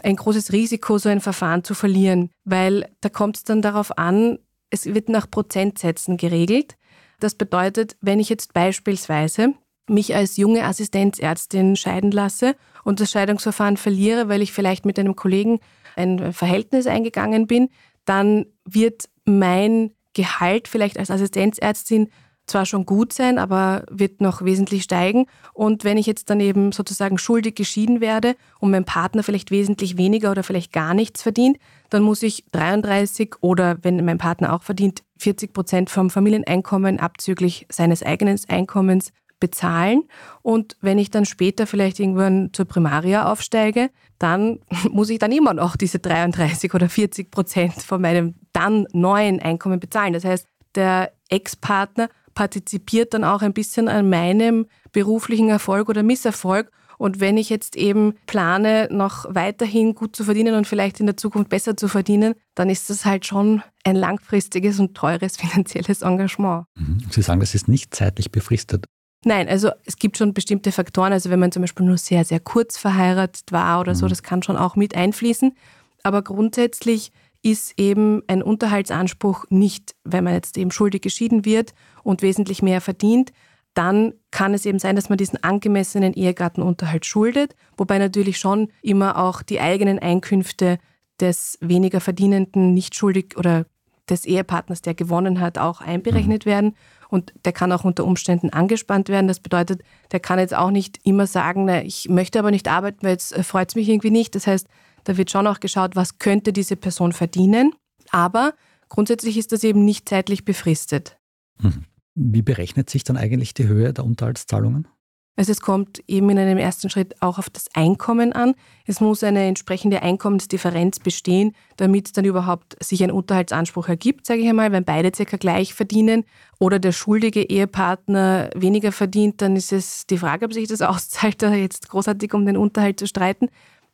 ein 0.03 0.16
großes 0.16 0.53
Risiko, 0.53 0.98
so 0.98 1.09
ein 1.09 1.20
Verfahren 1.20 1.64
zu 1.64 1.74
verlieren, 1.74 2.31
weil 2.44 2.88
da 3.00 3.09
kommt 3.09 3.37
es 3.37 3.44
dann 3.44 3.62
darauf 3.62 3.96
an, 3.98 4.38
es 4.70 4.87
wird 4.87 5.09
nach 5.09 5.31
Prozentsätzen 5.31 6.16
geregelt. 6.16 6.77
Das 7.20 7.35
bedeutet, 7.35 7.96
wenn 8.00 8.20
ich 8.20 8.29
jetzt 8.29 8.53
beispielsweise 8.53 9.55
mich 9.88 10.14
als 10.14 10.37
junge 10.37 10.64
Assistenzärztin 10.64 11.77
scheiden 11.77 12.11
lasse 12.11 12.57
und 12.85 13.00
das 13.00 13.11
Scheidungsverfahren 13.11 13.77
verliere, 13.77 14.29
weil 14.29 14.42
ich 14.42 14.53
vielleicht 14.53 14.87
mit 14.87 14.98
einem 14.98 15.16
Kollegen 15.16 15.61
ein 15.96 16.33
Verhältnis 16.33 16.87
eingegangen 16.87 17.46
bin, 17.46 17.68
dann 18.05 18.46
wird 18.64 19.09
mein 19.24 19.92
Gehalt 20.14 20.68
vielleicht 20.68 20.98
als 20.98 21.11
Assistenzärztin 21.11 22.09
zwar 22.46 22.66
schon 22.66 22.87
gut 22.87 23.12
sein, 23.12 23.38
aber 23.38 23.85
wird 23.90 24.20
noch 24.20 24.44
wesentlich 24.44 24.83
steigen. 24.83 25.26
Und 25.52 25.85
wenn 25.85 25.96
ich 25.96 26.07
jetzt 26.07 26.30
dann 26.30 26.40
eben 26.40 26.72
sozusagen 26.72 27.18
schuldig 27.18 27.54
geschieden 27.54 28.00
werde 28.00 28.37
und 28.61 28.70
mein 28.70 28.85
Partner 28.85 29.22
vielleicht 29.22 29.50
wesentlich 29.50 29.96
weniger 29.96 30.30
oder 30.30 30.42
vielleicht 30.42 30.72
gar 30.72 30.94
nichts 30.94 31.22
verdient, 31.22 31.59
dann 31.90 32.02
muss 32.02 32.22
ich 32.22 32.44
33 32.52 33.37
oder 33.40 33.78
wenn 33.83 34.04
mein 34.04 34.18
Partner 34.18 34.52
auch 34.52 34.62
verdient, 34.62 35.02
40 35.18 35.52
Prozent 35.52 35.90
vom 35.90 36.11
Familieneinkommen 36.11 37.00
abzüglich 37.00 37.66
seines 37.70 38.02
eigenen 38.02 38.38
Einkommens 38.48 39.11
bezahlen. 39.40 40.04
Und 40.42 40.76
wenn 40.80 40.98
ich 40.98 41.11
dann 41.11 41.26
später 41.26 41.66
vielleicht 41.66 42.00
irgendwann 42.00 42.50
zur 42.52 42.64
Primaria 42.64 43.30
aufsteige, 43.30 43.90
dann 44.18 44.61
muss 44.90 45.11
ich 45.11 45.18
dann 45.18 45.33
immer 45.33 45.54
noch 45.54 45.76
diese 45.76 45.98
33 45.98 46.72
oder 46.74 46.88
40 46.88 47.30
Prozent 47.30 47.74
von 47.74 48.00
meinem 48.00 48.35
dann 48.52 48.87
neuen 48.92 49.40
Einkommen 49.40 49.80
bezahlen. 49.80 50.12
Das 50.12 50.24
heißt, 50.24 50.46
der 50.74 51.12
Ex-Partner 51.28 52.09
partizipiert 52.35 53.14
dann 53.14 53.25
auch 53.25 53.42
ein 53.42 53.53
bisschen 53.53 53.88
an 53.88 54.09
meinem 54.09 54.66
beruflichen 54.92 55.49
Erfolg 55.49 55.88
oder 55.88 56.03
Misserfolg. 56.03 56.70
Und 56.97 57.20
wenn 57.20 57.37
ich 57.37 57.51
jetzt 57.51 57.77
eben 57.77 58.14
plane, 58.27 58.88
noch 58.90 59.27
weiterhin 59.29 59.94
gut 59.94 60.14
zu 60.14 60.25
verdienen 60.25 60.55
und 60.55 60.66
vielleicht 60.66 61.01
in 61.01 61.07
der 61.07 61.16
Zukunft 61.16 61.51
besser 61.51 61.77
zu 61.77 61.88
verdienen, 61.88 62.35
dann 62.55 62.70
ist 62.70 62.88
das 62.88 63.05
halt 63.05 63.27
schon 63.27 63.62
ein 63.85 63.97
langfristiges 63.97 64.79
und 64.79 64.94
teures 64.94 65.37
finanzielles 65.38 66.03
Engagement. 66.03 66.66
Mhm. 66.77 66.99
Sie 67.11 67.23
sagen, 67.23 67.40
das 67.40 67.55
ist 67.55 67.68
nicht 67.68 67.94
zeitlich 67.94 68.31
befristet. 68.31 68.87
Nein, 69.25 69.49
also 69.49 69.70
es 69.87 69.97
gibt 69.97 70.18
schon 70.18 70.35
bestimmte 70.35 70.70
Faktoren. 70.70 71.12
Also 71.12 71.31
wenn 71.31 71.40
man 71.40 71.51
zum 71.51 71.62
Beispiel 71.62 71.87
nur 71.87 71.99
sehr, 71.99 72.25
sehr 72.25 72.40
kurz 72.40 72.77
verheiratet 72.77 73.51
war 73.51 73.81
oder 73.81 73.92
mhm. 73.92 73.97
so, 73.97 74.09
das 74.09 74.23
kann 74.23 74.42
schon 74.42 74.57
auch 74.57 74.77
mit 74.77 74.94
einfließen. 74.94 75.55
Aber 76.03 76.23
grundsätzlich 76.23 77.11
ist 77.44 77.78
eben 77.78 78.22
ein 78.26 78.42
Unterhaltsanspruch 78.42 79.44
nicht, 79.50 79.94
wenn 80.02 80.24
man 80.24 80.33
jetzt 80.33 80.57
eben 80.57 80.70
schuldig 80.70 81.02
geschieden 81.02 81.44
wird 81.44 81.74
und 82.02 82.22
wesentlich 82.22 82.62
mehr 82.62 82.80
verdient, 82.80 83.33
dann 83.74 84.14
kann 84.30 84.54
es 84.54 84.64
eben 84.64 84.78
sein, 84.78 84.96
dass 84.96 85.09
man 85.09 85.18
diesen 85.18 85.42
angemessenen 85.42 86.14
Ehegattenunterhalt 86.14 87.04
schuldet, 87.04 87.54
wobei 87.76 87.98
natürlich 87.98 88.38
schon 88.38 88.68
immer 88.83 89.18
auch 89.18 89.42
die 89.42 89.61
eigenen 89.61 89.98
Einkünfte 89.98 90.78
des 91.20 91.59
weniger 91.61 92.00
verdienenden 92.00 92.72
nicht 92.72 92.94
schuldig 92.94 93.37
oder 93.37 93.66
des 94.09 94.24
Ehepartners, 94.24 94.83
der 94.83 94.94
gewonnen 94.94 95.40
hat, 95.40 95.59
auch 95.59 95.80
einberechnet 95.80 96.46
mhm. 96.46 96.50
werden. 96.50 96.76
Und 97.09 97.33
der 97.44 97.52
kann 97.52 97.72
auch 97.72 97.85
unter 97.85 98.04
Umständen 98.04 98.50
angespannt 98.50 99.09
werden. 99.09 99.28
Das 99.28 99.40
bedeutet, 99.40 99.83
der 100.12 100.20
kann 100.20 100.38
jetzt 100.38 100.54
auch 100.54 100.70
nicht 100.70 100.98
immer 101.04 101.26
sagen, 101.26 101.64
na, 101.64 101.83
ich 101.83 102.09
möchte 102.09 102.38
aber 102.38 102.50
nicht 102.50 102.68
arbeiten, 102.68 103.02
weil 103.02 103.12
jetzt 103.12 103.37
äh, 103.37 103.42
freut 103.42 103.68
es 103.68 103.74
mich 103.76 103.88
irgendwie 103.88 104.11
nicht. 104.11 104.35
Das 104.35 104.46
heißt, 104.46 104.66
da 105.05 105.17
wird 105.17 105.31
schon 105.31 105.47
auch 105.47 105.61
geschaut, 105.61 105.97
was 105.97 106.19
könnte 106.19 106.53
diese 106.53 106.77
Person 106.77 107.12
verdienen. 107.12 107.73
Aber 108.11 108.55
grundsätzlich 108.88 109.37
ist 109.38 109.53
das 109.53 109.64
eben 109.64 109.85
nicht 109.85 110.09
zeitlich 110.09 110.45
befristet. 110.45 111.19
Mhm. 111.61 111.85
Wie 112.14 112.43
berechnet 112.43 112.90
sich 112.90 113.05
dann 113.05 113.17
eigentlich 113.17 113.55
die 113.55 113.67
Höhe 113.67 113.93
der 113.93 114.05
Unterhaltszahlungen? 114.05 114.88
Also 115.37 115.51
es 115.51 115.61
kommt 115.61 116.01
eben 116.07 116.31
in 116.31 116.38
einem 116.38 116.59
ersten 116.59 116.88
Schritt 116.88 117.21
auch 117.21 117.38
auf 117.38 117.51
das 117.51 117.67
Einkommen 117.75 118.33
an. 118.33 118.55
Es 118.87 119.01
muss 119.01 119.25
eine 119.25 119.43
entsprechende 119.43 120.01
Einkommensdifferenz 120.01 121.01
bestehen, 121.01 121.57
damit 121.77 122.17
dann 122.17 122.25
überhaupt 122.25 122.77
sich 122.83 123.03
ein 123.03 123.11
Unterhaltsanspruch 123.11 123.88
ergibt, 123.88 124.27
sage 124.27 124.43
ich 124.43 124.49
einmal. 124.49 124.71
Wenn 124.71 124.85
beide 124.85 125.11
circa 125.14 125.37
gleich 125.37 125.75
verdienen 125.75 126.25
oder 126.61 126.79
der 126.79 126.93
schuldige 126.93 127.43
Ehepartner 127.43 128.51
weniger 128.55 128.93
verdient, 128.93 129.43
dann 129.43 129.57
ist 129.57 129.73
es 129.73 130.07
die 130.07 130.19
Frage, 130.19 130.47
ob 130.47 130.53
sich 130.53 130.69
das 130.69 130.83
auszahlt, 130.83 131.43
da 131.43 131.53
jetzt 131.53 131.88
großartig 131.88 132.33
um 132.33 132.47
den 132.47 132.57
Unterhalt 132.57 133.01
zu 133.01 133.09
streiten. 133.09 133.49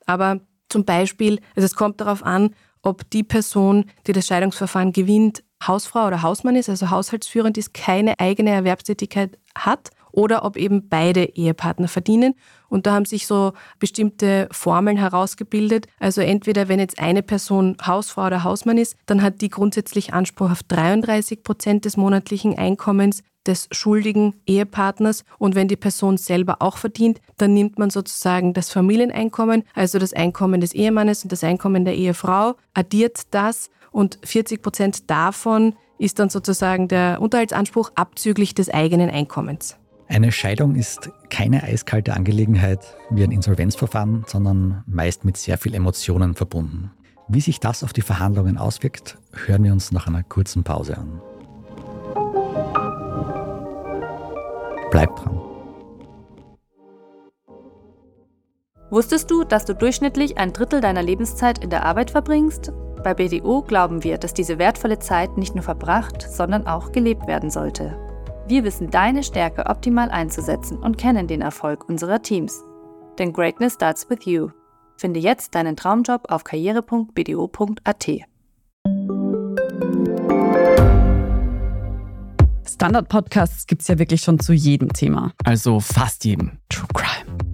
Aber 0.05 0.40
zum 0.70 0.85
Beispiel, 0.85 1.40
also 1.54 1.66
es 1.66 1.74
kommt 1.74 2.00
darauf 2.00 2.24
an, 2.24 2.54
ob 2.83 3.09
die 3.11 3.22
Person, 3.22 3.85
die 4.06 4.12
das 4.12 4.26
Scheidungsverfahren 4.26 4.92
gewinnt, 4.92 5.42
Hausfrau 5.66 6.06
oder 6.06 6.22
Hausmann 6.22 6.56
ist, 6.56 6.70
also 6.70 6.90
haushaltsführend 6.90 7.59
ist, 7.59 7.74
keine 7.74 8.18
eigene 8.18 8.50
Erwerbstätigkeit 8.50 9.38
hat 9.54 9.90
oder 10.12 10.44
ob 10.44 10.57
eben 10.57 10.88
beide 10.88 11.25
Ehepartner 11.25 11.88
verdienen. 11.88 12.35
Und 12.68 12.87
da 12.87 12.92
haben 12.92 13.05
sich 13.05 13.27
so 13.27 13.53
bestimmte 13.79 14.49
Formeln 14.53 14.96
herausgebildet. 14.96 15.87
Also 15.99 16.20
entweder 16.20 16.68
wenn 16.68 16.79
jetzt 16.79 16.99
eine 17.01 17.23
Person 17.23 17.77
Hausfrau 17.85 18.27
oder 18.27 18.44
Hausmann 18.44 18.79
ist, 18.79 18.96
dann 19.07 19.23
hat 19.23 19.40
die 19.40 19.51
grundsätzlich 19.51 20.14
Anspruch 20.14 20.51
auf 20.51 20.62
33 20.62 21.42
Prozent 21.42 21.85
des 21.85 21.96
monatlichen 21.96 22.57
Einkommens 22.57 23.23
des 23.46 23.68
schuldigen 23.73 24.35
Ehepartners. 24.46 25.25
Und 25.38 25.55
wenn 25.55 25.68
die 25.68 25.77
Person 25.77 26.16
selber 26.16 26.57
auch 26.61 26.77
verdient, 26.77 27.20
dann 27.38 27.55
nimmt 27.55 27.79
man 27.79 27.90
sozusagen 27.90 28.53
das 28.53 28.70
Familieneinkommen, 28.70 29.64
also 29.75 29.99
das 29.99 30.12
Einkommen 30.12 30.61
des 30.61 30.75
Ehemannes 30.75 31.23
und 31.23 31.33
das 31.33 31.42
Einkommen 31.42 31.85
der 31.85 31.96
Ehefrau, 31.96 32.55
addiert 32.75 33.23
das 33.31 33.70
und 33.90 34.18
40 34.25 34.62
Prozent 34.62 35.11
davon 35.11 35.75
ist 35.99 36.18
dann 36.18 36.31
sozusagen 36.31 36.88
der 36.88 37.18
Unterhaltsanspruch 37.20 37.90
abzüglich 37.94 38.55
des 38.55 38.70
eigenen 38.70 39.11
Einkommens. 39.11 39.77
Eine 40.11 40.33
Scheidung 40.33 40.75
ist 40.75 41.09
keine 41.31 41.62
eiskalte 41.62 42.14
Angelegenheit 42.14 42.96
wie 43.11 43.23
ein 43.23 43.31
Insolvenzverfahren, 43.31 44.25
sondern 44.27 44.83
meist 44.88 45.25
mit 45.25 45.37
sehr 45.37 45.57
viel 45.57 45.73
Emotionen 45.73 46.35
verbunden. 46.35 46.90
Wie 47.29 47.40
sich 47.40 47.61
das 47.61 47.85
auf 47.85 47.92
die 47.92 48.03
Verhandlungen 48.03 48.59
auswirkt, 48.59 49.18
hören 49.46 49.62
wir 49.62 49.73
uns 49.73 49.92
nach 49.92 50.09
einer 50.09 50.25
kurzen 50.25 50.64
Pause 50.64 50.99
an. 50.99 51.20
Bleibt 54.90 55.16
dran. 55.20 55.40
Wusstest 58.90 59.31
du, 59.31 59.44
dass 59.44 59.64
du 59.64 59.77
durchschnittlich 59.77 60.38
ein 60.38 60.53
Drittel 60.53 60.81
deiner 60.81 61.05
Lebenszeit 61.05 61.62
in 61.62 61.70
der 61.70 61.87
Arbeit 61.87 62.11
verbringst? 62.11 62.73
Bei 63.05 63.14
BDO 63.14 63.62
glauben 63.62 64.03
wir, 64.03 64.18
dass 64.18 64.35
diese 64.35 64.59
wertvolle 64.59 64.99
Zeit 64.99 65.38
nicht 65.38 65.55
nur 65.55 65.62
verbracht, 65.62 66.20
sondern 66.29 66.66
auch 66.66 66.90
gelebt 66.90 67.29
werden 67.29 67.51
sollte. 67.51 68.10
Wir 68.50 68.64
wissen 68.64 68.90
deine 68.90 69.22
Stärke 69.22 69.66
optimal 69.66 70.10
einzusetzen 70.10 70.76
und 70.76 70.98
kennen 70.98 71.28
den 71.28 71.40
Erfolg 71.40 71.88
unserer 71.88 72.20
Teams. 72.20 72.64
Denn 73.16 73.32
Greatness 73.32 73.74
starts 73.74 74.10
with 74.10 74.24
you. 74.24 74.48
Finde 74.96 75.20
jetzt 75.20 75.54
deinen 75.54 75.76
Traumjob 75.76 76.28
auf 76.28 76.42
karriere.bdo.at. 76.42 78.08
Standard-Podcasts 82.66 83.68
gibt 83.68 83.82
es 83.82 83.88
ja 83.88 84.00
wirklich 84.00 84.20
schon 84.20 84.40
zu 84.40 84.52
jedem 84.52 84.92
Thema. 84.92 85.30
Also 85.44 85.78
fast 85.78 86.24
jedem. 86.24 86.58
True 86.68 86.88
Crime. 86.92 87.30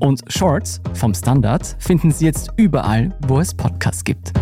Und 0.00 0.22
Shorts 0.32 0.80
vom 0.94 1.12
Standard 1.12 1.76
finden 1.78 2.10
Sie 2.10 2.24
jetzt 2.24 2.50
überall, 2.56 3.14
wo 3.28 3.38
es 3.38 3.52
Podcasts 3.52 4.02
gibt. 4.02 4.32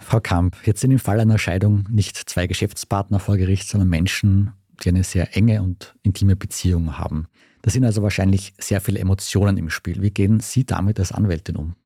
Frau 0.00 0.18
Kamp, 0.20 0.56
jetzt 0.64 0.80
sind 0.80 0.90
im 0.90 0.98
Fall 0.98 1.20
einer 1.20 1.38
Scheidung 1.38 1.84
nicht 1.88 2.16
zwei 2.16 2.48
Geschäftspartner 2.48 3.20
vor 3.20 3.36
Gericht, 3.36 3.68
sondern 3.68 3.88
Menschen, 3.88 4.52
die 4.82 4.88
eine 4.88 5.04
sehr 5.04 5.36
enge 5.36 5.62
und 5.62 5.94
intime 6.02 6.34
Beziehung 6.34 6.98
haben. 6.98 7.28
Da 7.62 7.70
sind 7.70 7.84
also 7.84 8.02
wahrscheinlich 8.02 8.54
sehr 8.58 8.80
viele 8.80 8.98
Emotionen 8.98 9.56
im 9.56 9.70
Spiel. 9.70 10.02
Wie 10.02 10.10
gehen 10.10 10.40
Sie 10.40 10.64
damit 10.64 10.98
als 10.98 11.12
Anwältin 11.12 11.54
um? 11.54 11.76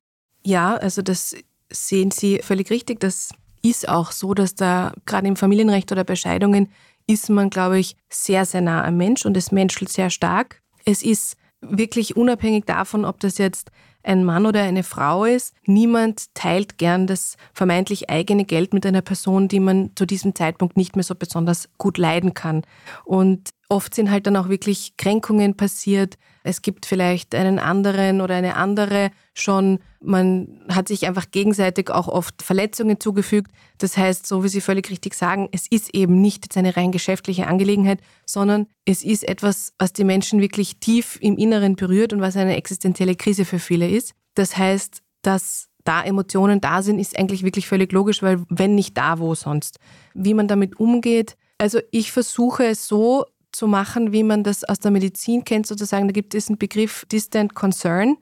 Ja, 0.43 0.75
also 0.75 1.03
das 1.03 1.35
sehen 1.69 2.09
Sie 2.09 2.39
völlig 2.39 2.71
richtig. 2.71 2.99
Das 2.99 3.29
ist 3.61 3.87
auch 3.87 4.11
so, 4.11 4.33
dass 4.33 4.55
da 4.55 4.93
gerade 5.05 5.27
im 5.27 5.35
Familienrecht 5.35 5.91
oder 5.91 6.03
bei 6.03 6.15
Scheidungen 6.15 6.69
ist 7.07 7.29
man, 7.29 7.49
glaube 7.49 7.79
ich, 7.79 7.95
sehr, 8.09 8.45
sehr 8.45 8.61
nah 8.61 8.83
am 8.83 8.97
Mensch 8.97 9.25
und 9.25 9.37
es 9.37 9.51
menschelt 9.51 9.89
sehr 9.89 10.09
stark. 10.09 10.61
Es 10.85 11.03
ist 11.03 11.35
wirklich 11.61 12.15
unabhängig 12.15 12.65
davon, 12.65 13.05
ob 13.05 13.19
das 13.19 13.37
jetzt 13.37 13.71
ein 14.03 14.23
Mann 14.23 14.45
oder 14.45 14.63
eine 14.63 14.83
Frau 14.83 15.25
ist. 15.25 15.53
Niemand 15.65 16.33
teilt 16.33 16.77
gern 16.77 17.07
das 17.07 17.37
vermeintlich 17.53 18.09
eigene 18.09 18.45
Geld 18.45 18.73
mit 18.73 18.85
einer 18.85 19.01
Person, 19.01 19.47
die 19.47 19.59
man 19.59 19.91
zu 19.95 20.05
diesem 20.05 20.33
Zeitpunkt 20.33 20.75
nicht 20.75 20.95
mehr 20.95 21.03
so 21.03 21.13
besonders 21.15 21.69
gut 21.77 21.97
leiden 21.97 22.33
kann. 22.33 22.63
Und 23.05 23.51
oft 23.71 23.95
sind 23.95 24.11
halt 24.11 24.27
dann 24.27 24.35
auch 24.35 24.49
wirklich 24.49 24.97
Kränkungen 24.97 25.55
passiert. 25.55 26.17
Es 26.43 26.61
gibt 26.61 26.85
vielleicht 26.85 27.33
einen 27.33 27.57
anderen 27.57 28.19
oder 28.19 28.35
eine 28.35 28.57
andere 28.57 29.11
schon. 29.33 29.79
Man 30.01 30.65
hat 30.67 30.89
sich 30.89 31.07
einfach 31.07 31.31
gegenseitig 31.31 31.89
auch 31.89 32.09
oft 32.09 32.41
Verletzungen 32.41 32.99
zugefügt. 32.99 33.49
Das 33.77 33.95
heißt, 33.95 34.27
so 34.27 34.43
wie 34.43 34.49
Sie 34.49 34.59
völlig 34.59 34.89
richtig 34.89 35.13
sagen, 35.13 35.47
es 35.53 35.67
ist 35.69 35.95
eben 35.95 36.19
nicht 36.19 36.43
jetzt 36.43 36.57
eine 36.57 36.75
rein 36.75 36.91
geschäftliche 36.91 37.47
Angelegenheit, 37.47 38.01
sondern 38.25 38.67
es 38.83 39.05
ist 39.05 39.25
etwas, 39.25 39.73
was 39.79 39.93
die 39.93 40.03
Menschen 40.03 40.41
wirklich 40.41 40.79
tief 40.81 41.17
im 41.21 41.37
Inneren 41.37 41.77
berührt 41.77 42.11
und 42.11 42.19
was 42.19 42.35
eine 42.35 42.57
existenzielle 42.57 43.15
Krise 43.15 43.45
für 43.45 43.59
viele 43.59 43.89
ist. 43.89 44.11
Das 44.35 44.57
heißt, 44.57 45.01
dass 45.21 45.69
da 45.85 46.03
Emotionen 46.03 46.59
da 46.59 46.81
sind, 46.81 46.99
ist 46.99 47.17
eigentlich 47.17 47.43
wirklich 47.43 47.67
völlig 47.67 47.93
logisch, 47.93 48.21
weil 48.21 48.43
wenn 48.49 48.75
nicht 48.75 48.97
da, 48.97 49.19
wo 49.19 49.33
sonst? 49.33 49.79
Wie 50.13 50.33
man 50.33 50.49
damit 50.49 50.77
umgeht, 50.77 51.37
also 51.57 51.79
ich 51.91 52.11
versuche 52.11 52.65
es 52.65 52.85
so 52.87 53.25
zu 53.51 53.67
machen, 53.67 54.11
wie 54.11 54.23
man 54.23 54.43
das 54.43 54.63
aus 54.63 54.79
der 54.79 54.91
Medizin 54.91 55.43
kennt, 55.43 55.67
sozusagen. 55.67 56.07
Da 56.07 56.11
gibt 56.11 56.35
es 56.35 56.47
einen 56.47 56.57
Begriff 56.57 57.05
Distant 57.11 57.53
Concern. 57.53 58.17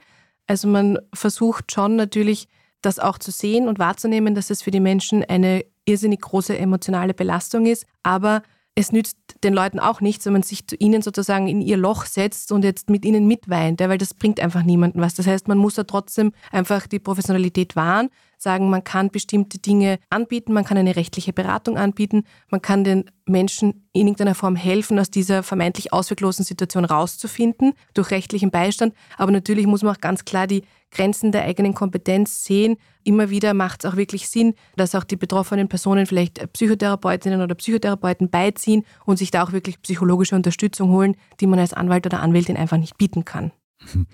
Also 0.47 0.67
man 0.67 0.97
versucht 1.13 1.71
schon 1.71 1.95
natürlich, 1.95 2.47
das 2.81 2.99
auch 2.99 3.17
zu 3.17 3.31
sehen 3.31 3.67
und 3.67 3.77
wahrzunehmen, 3.77 4.35
dass 4.35 4.49
es 4.49 4.61
für 4.61 4.71
die 4.71 4.79
Menschen 4.79 5.23
eine 5.23 5.65
irrsinnig 5.85 6.21
große 6.21 6.57
emotionale 6.57 7.13
Belastung 7.13 7.65
ist. 7.65 7.85
Aber 8.03 8.41
es 8.75 8.91
nützt 8.91 9.17
den 9.43 9.53
Leuten 9.53 9.79
auch 9.79 9.99
nichts, 9.99 10.25
wenn 10.25 10.33
man 10.33 10.43
sich 10.43 10.65
zu 10.65 10.75
ihnen 10.77 11.01
sozusagen 11.01 11.47
in 11.47 11.61
ihr 11.61 11.75
Loch 11.75 12.05
setzt 12.05 12.51
und 12.51 12.63
jetzt 12.63 12.89
mit 12.89 13.03
ihnen 13.03 13.27
mitweint, 13.27 13.81
weil 13.81 13.97
das 13.97 14.13
bringt 14.13 14.39
einfach 14.39 14.63
niemanden 14.63 15.01
was. 15.01 15.15
Das 15.15 15.27
heißt, 15.27 15.47
man 15.47 15.57
muss 15.57 15.73
da 15.73 15.83
trotzdem 15.83 16.31
einfach 16.51 16.87
die 16.87 16.99
Professionalität 16.99 17.75
wahren, 17.75 18.09
sagen, 18.41 18.69
man 18.69 18.83
kann 18.83 19.09
bestimmte 19.09 19.59
Dinge 19.59 19.99
anbieten, 20.09 20.53
man 20.53 20.63
kann 20.63 20.77
eine 20.77 20.95
rechtliche 20.95 21.33
Beratung 21.33 21.77
anbieten, 21.77 22.23
man 22.49 22.61
kann 22.61 22.83
den 22.83 23.05
Menschen 23.25 23.87
in 23.93 24.07
irgendeiner 24.07 24.35
Form 24.35 24.55
helfen, 24.55 24.97
aus 24.97 25.11
dieser 25.11 25.43
vermeintlich 25.43 25.93
ausweglosen 25.93 26.45
Situation 26.45 26.85
rauszufinden 26.85 27.73
durch 27.93 28.11
rechtlichen 28.11 28.49
Beistand. 28.49 28.93
Aber 29.17 29.31
natürlich 29.31 29.67
muss 29.67 29.83
man 29.83 29.95
auch 29.95 30.01
ganz 30.01 30.25
klar 30.25 30.47
die 30.47 30.63
Grenzen 30.91 31.31
der 31.31 31.43
eigenen 31.43 31.73
Kompetenz 31.75 32.43
sehen. 32.43 32.77
Immer 33.03 33.29
wieder 33.29 33.53
macht 33.53 33.83
es 33.83 33.91
auch 33.91 33.95
wirklich 33.95 34.29
Sinn, 34.29 34.55
dass 34.75 34.95
auch 34.95 35.03
die 35.03 35.17
betroffenen 35.17 35.67
Personen 35.67 36.05
vielleicht 36.05 36.51
Psychotherapeutinnen 36.53 37.41
oder 37.41 37.55
Psychotherapeuten 37.55 38.29
beiziehen 38.29 38.85
und 39.05 39.17
sich 39.17 39.31
da 39.31 39.43
auch 39.43 39.51
wirklich 39.51 39.81
psychologische 39.81 40.35
Unterstützung 40.35 40.89
holen, 40.89 41.15
die 41.39 41.47
man 41.47 41.59
als 41.59 41.73
Anwalt 41.73 42.05
oder 42.05 42.21
Anwältin 42.21 42.57
einfach 42.57 42.77
nicht 42.77 42.97
bieten 42.97 43.25
kann. 43.25 43.51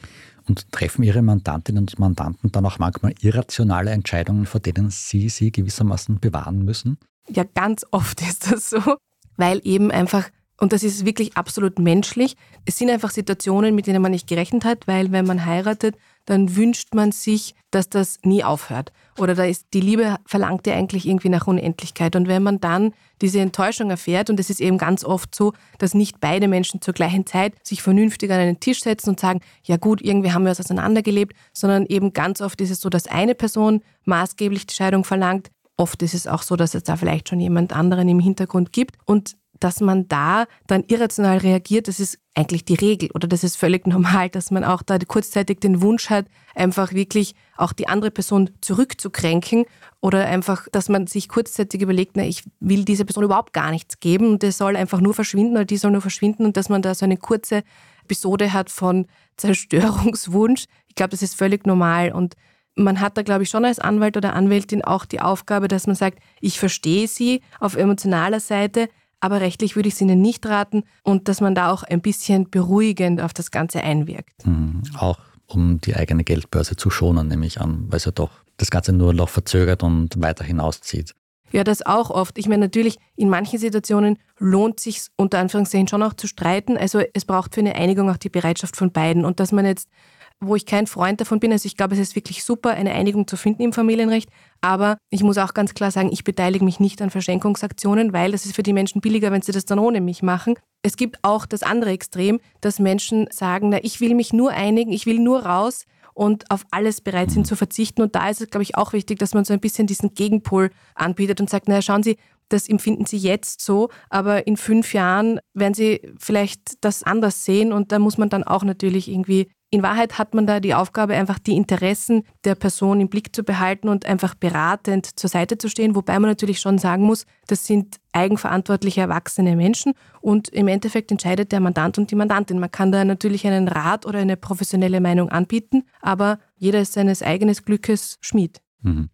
Und 0.47 0.71
treffen 0.71 1.03
Ihre 1.03 1.21
Mandantinnen 1.21 1.83
und 1.83 1.99
Mandanten 1.99 2.51
dann 2.51 2.65
auch 2.65 2.77
manchmal 2.77 3.15
irrationale 3.21 3.91
Entscheidungen, 3.91 4.45
vor 4.45 4.59
denen 4.61 4.89
Sie 4.91 5.29
sie 5.29 5.51
gewissermaßen 5.51 6.19
bewahren 6.19 6.63
müssen? 6.63 6.97
Ja, 7.27 7.43
ganz 7.43 7.85
oft 7.91 8.21
ist 8.27 8.51
das 8.51 8.69
so, 8.69 8.97
weil 9.37 9.61
eben 9.63 9.91
einfach, 9.91 10.29
und 10.59 10.71
das 10.73 10.83
ist 10.83 11.05
wirklich 11.05 11.35
absolut 11.35 11.79
menschlich, 11.79 12.35
es 12.65 12.77
sind 12.77 12.89
einfach 12.89 13.09
Situationen, 13.09 13.73
mit 13.73 13.87
denen 13.87 14.01
man 14.01 14.11
nicht 14.11 14.27
gerechnet 14.27 14.65
hat, 14.65 14.87
weil 14.87 15.11
wenn 15.11 15.25
man 15.25 15.45
heiratet, 15.45 15.95
dann 16.25 16.55
wünscht 16.55 16.93
man 16.93 17.11
sich, 17.11 17.55
dass 17.71 17.89
das 17.89 18.19
nie 18.23 18.43
aufhört. 18.43 18.91
Oder 19.17 19.35
da 19.35 19.45
ist 19.45 19.67
die 19.73 19.81
Liebe 19.81 20.17
verlangt 20.25 20.65
ja 20.67 20.73
eigentlich 20.73 21.07
irgendwie 21.07 21.29
nach 21.29 21.47
Unendlichkeit. 21.47 22.15
Und 22.15 22.27
wenn 22.27 22.43
man 22.43 22.59
dann 22.59 22.93
diese 23.21 23.39
Enttäuschung 23.39 23.89
erfährt, 23.89 24.29
und 24.29 24.39
es 24.39 24.49
ist 24.49 24.59
eben 24.59 24.77
ganz 24.77 25.03
oft 25.03 25.33
so, 25.33 25.53
dass 25.77 25.93
nicht 25.93 26.19
beide 26.19 26.47
Menschen 26.47 26.81
zur 26.81 26.93
gleichen 26.93 27.25
Zeit 27.25 27.53
sich 27.65 27.81
vernünftig 27.81 28.31
an 28.31 28.39
einen 28.39 28.59
Tisch 28.59 28.81
setzen 28.81 29.11
und 29.11 29.19
sagen, 29.19 29.41
ja 29.63 29.77
gut, 29.77 30.01
irgendwie 30.01 30.31
haben 30.31 30.43
wir 30.43 30.51
was 30.51 30.59
auseinandergelebt, 30.59 31.35
sondern 31.53 31.85
eben 31.85 32.13
ganz 32.13 32.41
oft 32.41 32.59
ist 32.61 32.71
es 32.71 32.81
so, 32.81 32.89
dass 32.89 33.07
eine 33.07 33.35
Person 33.35 33.81
maßgeblich 34.05 34.67
die 34.67 34.75
Scheidung 34.75 35.03
verlangt. 35.03 35.49
Oft 35.77 36.01
ist 36.01 36.13
es 36.13 36.27
auch 36.27 36.41
so, 36.41 36.55
dass 36.55 36.73
es 36.73 36.83
da 36.83 36.95
vielleicht 36.95 37.29
schon 37.29 37.39
jemand 37.39 37.73
anderen 37.73 38.07
im 38.07 38.19
Hintergrund 38.19 38.73
gibt. 38.73 38.95
Und 39.05 39.35
dass 39.59 39.81
man 39.81 40.07
da 40.07 40.45
dann 40.67 40.83
irrational 40.83 41.37
reagiert, 41.37 41.87
das 41.87 41.99
ist 41.99 42.19
eigentlich 42.33 42.65
die 42.65 42.75
Regel 42.75 43.09
oder 43.13 43.27
das 43.27 43.43
ist 43.43 43.55
völlig 43.55 43.87
normal, 43.87 44.29
dass 44.29 44.51
man 44.51 44.63
auch 44.63 44.81
da 44.81 44.97
kurzzeitig 44.99 45.59
den 45.59 45.81
Wunsch 45.81 46.09
hat, 46.09 46.27
einfach 46.53 46.93
wirklich 46.93 47.35
auch 47.57 47.73
die 47.73 47.87
andere 47.87 48.11
Person 48.11 48.49
zurückzukränken 48.61 49.65
oder 50.01 50.25
einfach, 50.25 50.67
dass 50.71 50.89
man 50.89 51.07
sich 51.07 51.29
kurzzeitig 51.29 51.81
überlegt, 51.81 52.17
na, 52.17 52.23
ich 52.23 52.43
will 52.59 52.85
dieser 52.85 53.05
Person 53.05 53.23
überhaupt 53.23 53.53
gar 53.53 53.71
nichts 53.71 53.99
geben 53.99 54.31
und 54.31 54.43
der 54.43 54.51
soll 54.51 54.75
einfach 54.75 55.01
nur 55.01 55.13
verschwinden 55.13 55.55
oder 55.55 55.65
die 55.65 55.77
soll 55.77 55.91
nur 55.91 56.01
verschwinden 56.01 56.45
und 56.45 56.57
dass 56.57 56.69
man 56.69 56.81
da 56.81 56.93
so 56.93 57.05
eine 57.05 57.17
kurze 57.17 57.63
Episode 58.03 58.53
hat 58.53 58.69
von 58.69 59.07
Zerstörungswunsch. 59.37 60.65
Ich 60.87 60.95
glaube, 60.95 61.11
das 61.11 61.21
ist 61.21 61.35
völlig 61.35 61.65
normal 61.65 62.11
und 62.11 62.35
man 62.75 62.99
hat 62.99 63.17
da, 63.17 63.21
glaube 63.21 63.43
ich, 63.43 63.49
schon 63.49 63.65
als 63.65 63.79
Anwalt 63.79 64.17
oder 64.17 64.33
Anwältin 64.33 64.83
auch 64.83 65.05
die 65.05 65.21
Aufgabe, 65.21 65.67
dass 65.67 65.87
man 65.87 65.95
sagt, 65.95 66.19
ich 66.41 66.59
verstehe 66.59 67.07
Sie 67.07 67.41
auf 67.59 67.75
emotionaler 67.75 68.41
Seite, 68.41 68.89
aber 69.25 69.41
rechtlich 69.41 69.75
würde 69.75 69.87
ich 69.87 69.95
es 69.95 70.01
Ihnen 70.01 70.21
nicht 70.21 70.45
raten 70.45 70.83
und 71.01 71.27
dass 71.27 71.41
man 71.41 71.55
da 71.55 71.71
auch 71.71 71.81
ein 71.81 71.99
bisschen 71.99 72.47
beruhigend 72.51 73.21
auf 73.21 73.33
das 73.33 73.49
Ganze 73.49 73.81
einwirkt. 73.81 74.45
Mhm. 74.45 74.83
Auch 74.99 75.17
um 75.47 75.81
die 75.81 75.95
eigene 75.95 76.23
Geldbörse 76.23 76.75
zu 76.75 76.91
schonen, 76.91 77.27
nehme 77.27 77.47
ich 77.47 77.59
an, 77.59 77.85
weil 77.89 77.97
es 77.97 78.05
ja 78.05 78.11
doch 78.11 78.29
das 78.57 78.69
Ganze 78.69 78.93
nur 78.93 79.13
noch 79.13 79.29
verzögert 79.29 79.81
und 79.81 80.21
weiter 80.21 80.43
hinauszieht. 80.43 81.15
Ja, 81.51 81.63
das 81.63 81.83
auch 81.83 82.11
oft. 82.11 82.37
Ich 82.37 82.47
meine, 82.47 82.65
natürlich, 82.65 82.97
in 83.15 83.29
manchen 83.29 83.57
Situationen 83.57 84.19
lohnt 84.37 84.79
sich 84.79 85.07
unter 85.15 85.39
Anführungszeichen 85.39 85.87
schon 85.87 86.03
auch 86.03 86.13
zu 86.13 86.27
streiten. 86.27 86.77
Also 86.77 87.01
es 87.13 87.25
braucht 87.25 87.55
für 87.55 87.61
eine 87.61 87.75
Einigung 87.75 88.11
auch 88.11 88.17
die 88.17 88.29
Bereitschaft 88.29 88.75
von 88.75 88.91
beiden. 88.91 89.25
Und 89.25 89.39
dass 89.39 89.51
man 89.51 89.65
jetzt 89.65 89.89
wo 90.39 90.55
ich 90.55 90.65
kein 90.65 90.87
Freund 90.87 91.21
davon 91.21 91.39
bin. 91.39 91.51
Also 91.51 91.65
ich 91.65 91.77
glaube, 91.77 91.93
es 91.93 91.99
ist 91.99 92.15
wirklich 92.15 92.43
super, 92.43 92.71
eine 92.71 92.91
Einigung 92.91 93.27
zu 93.27 93.37
finden 93.37 93.63
im 93.63 93.73
Familienrecht. 93.73 94.29
Aber 94.61 94.97
ich 95.09 95.23
muss 95.23 95.37
auch 95.37 95.53
ganz 95.53 95.73
klar 95.73 95.91
sagen, 95.91 96.11
ich 96.11 96.23
beteilige 96.23 96.65
mich 96.65 96.79
nicht 96.79 97.01
an 97.01 97.09
Verschenkungsaktionen, 97.09 98.13
weil 98.13 98.31
das 98.31 98.45
ist 98.45 98.55
für 98.55 98.63
die 98.63 98.73
Menschen 98.73 99.01
billiger, 99.01 99.31
wenn 99.31 99.41
sie 99.41 99.51
das 99.51 99.65
dann 99.65 99.79
ohne 99.79 100.01
mich 100.01 100.23
machen. 100.23 100.55
Es 100.81 100.97
gibt 100.97 101.19
auch 101.23 101.45
das 101.45 101.63
andere 101.63 101.91
Extrem, 101.91 102.39
dass 102.61 102.79
Menschen 102.79 103.27
sagen, 103.31 103.69
na, 103.69 103.83
ich 103.83 104.01
will 104.01 104.15
mich 104.15 104.33
nur 104.33 104.51
einigen, 104.51 104.91
ich 104.91 105.05
will 105.05 105.19
nur 105.19 105.45
raus 105.45 105.85
und 106.13 106.49
auf 106.49 106.65
alles 106.71 107.01
bereit 107.01 107.31
sind 107.31 107.45
zu 107.45 107.55
verzichten. 107.55 108.01
Und 108.01 108.15
da 108.15 108.29
ist 108.29 108.41
es, 108.41 108.49
glaube 108.49 108.63
ich, 108.63 108.75
auch 108.75 108.93
wichtig, 108.93 109.19
dass 109.19 109.33
man 109.33 109.45
so 109.45 109.53
ein 109.53 109.59
bisschen 109.59 109.87
diesen 109.87 110.13
Gegenpol 110.13 110.71
anbietet 110.95 111.41
und 111.41 111.49
sagt, 111.49 111.67
naja, 111.67 111.81
schauen 111.81 112.03
Sie, 112.03 112.17
das 112.49 112.69
empfinden 112.69 113.05
Sie 113.05 113.17
jetzt 113.17 113.61
so, 113.61 113.89
aber 114.09 114.47
in 114.47 114.55
fünf 114.57 114.93
Jahren 114.93 115.39
werden 115.53 115.73
Sie 115.73 116.01
vielleicht 116.19 116.83
das 116.83 117.03
anders 117.03 117.43
sehen 117.43 117.73
und 117.73 117.91
da 117.91 117.99
muss 117.99 118.17
man 118.17 118.29
dann 118.29 118.43
auch 118.43 118.63
natürlich 118.63 119.09
irgendwie 119.09 119.49
in 119.75 119.83
Wahrheit 119.83 120.17
hat 120.17 120.33
man 120.33 120.47
da 120.47 120.61
die 120.61 120.73
Aufgabe, 120.73 121.15
einfach 121.15 121.37
die 121.37 121.57
Interessen 121.57 122.23
der 122.45 122.55
Person 122.55 123.01
im 123.01 123.09
Blick 123.09 123.35
zu 123.35 123.43
behalten 123.43 123.89
und 123.89 124.05
einfach 124.05 124.33
beratend 124.33 125.19
zur 125.19 125.29
Seite 125.29 125.57
zu 125.57 125.67
stehen, 125.67 125.95
wobei 125.95 126.17
man 126.17 126.29
natürlich 126.29 126.61
schon 126.61 126.77
sagen 126.77 127.03
muss, 127.03 127.25
das 127.47 127.65
sind 127.65 127.97
eigenverantwortliche 128.13 129.01
erwachsene 129.01 129.57
Menschen 129.57 129.93
und 130.21 130.47
im 130.47 130.69
Endeffekt 130.69 131.11
entscheidet 131.11 131.51
der 131.51 131.59
Mandant 131.59 131.97
und 131.97 132.09
die 132.09 132.15
Mandantin. 132.15 132.57
Man 132.57 132.71
kann 132.71 132.93
da 132.93 133.03
natürlich 133.03 133.45
einen 133.45 133.67
Rat 133.67 134.05
oder 134.05 134.19
eine 134.19 134.37
professionelle 134.37 135.01
Meinung 135.01 135.27
anbieten, 135.27 135.83
aber 135.99 136.39
jeder 136.55 136.79
ist 136.79 136.93
seines 136.93 137.21
eigenen 137.21 137.55
Glückes 137.55 138.17
Schmied. 138.21 138.61
Mhm. 138.81 139.09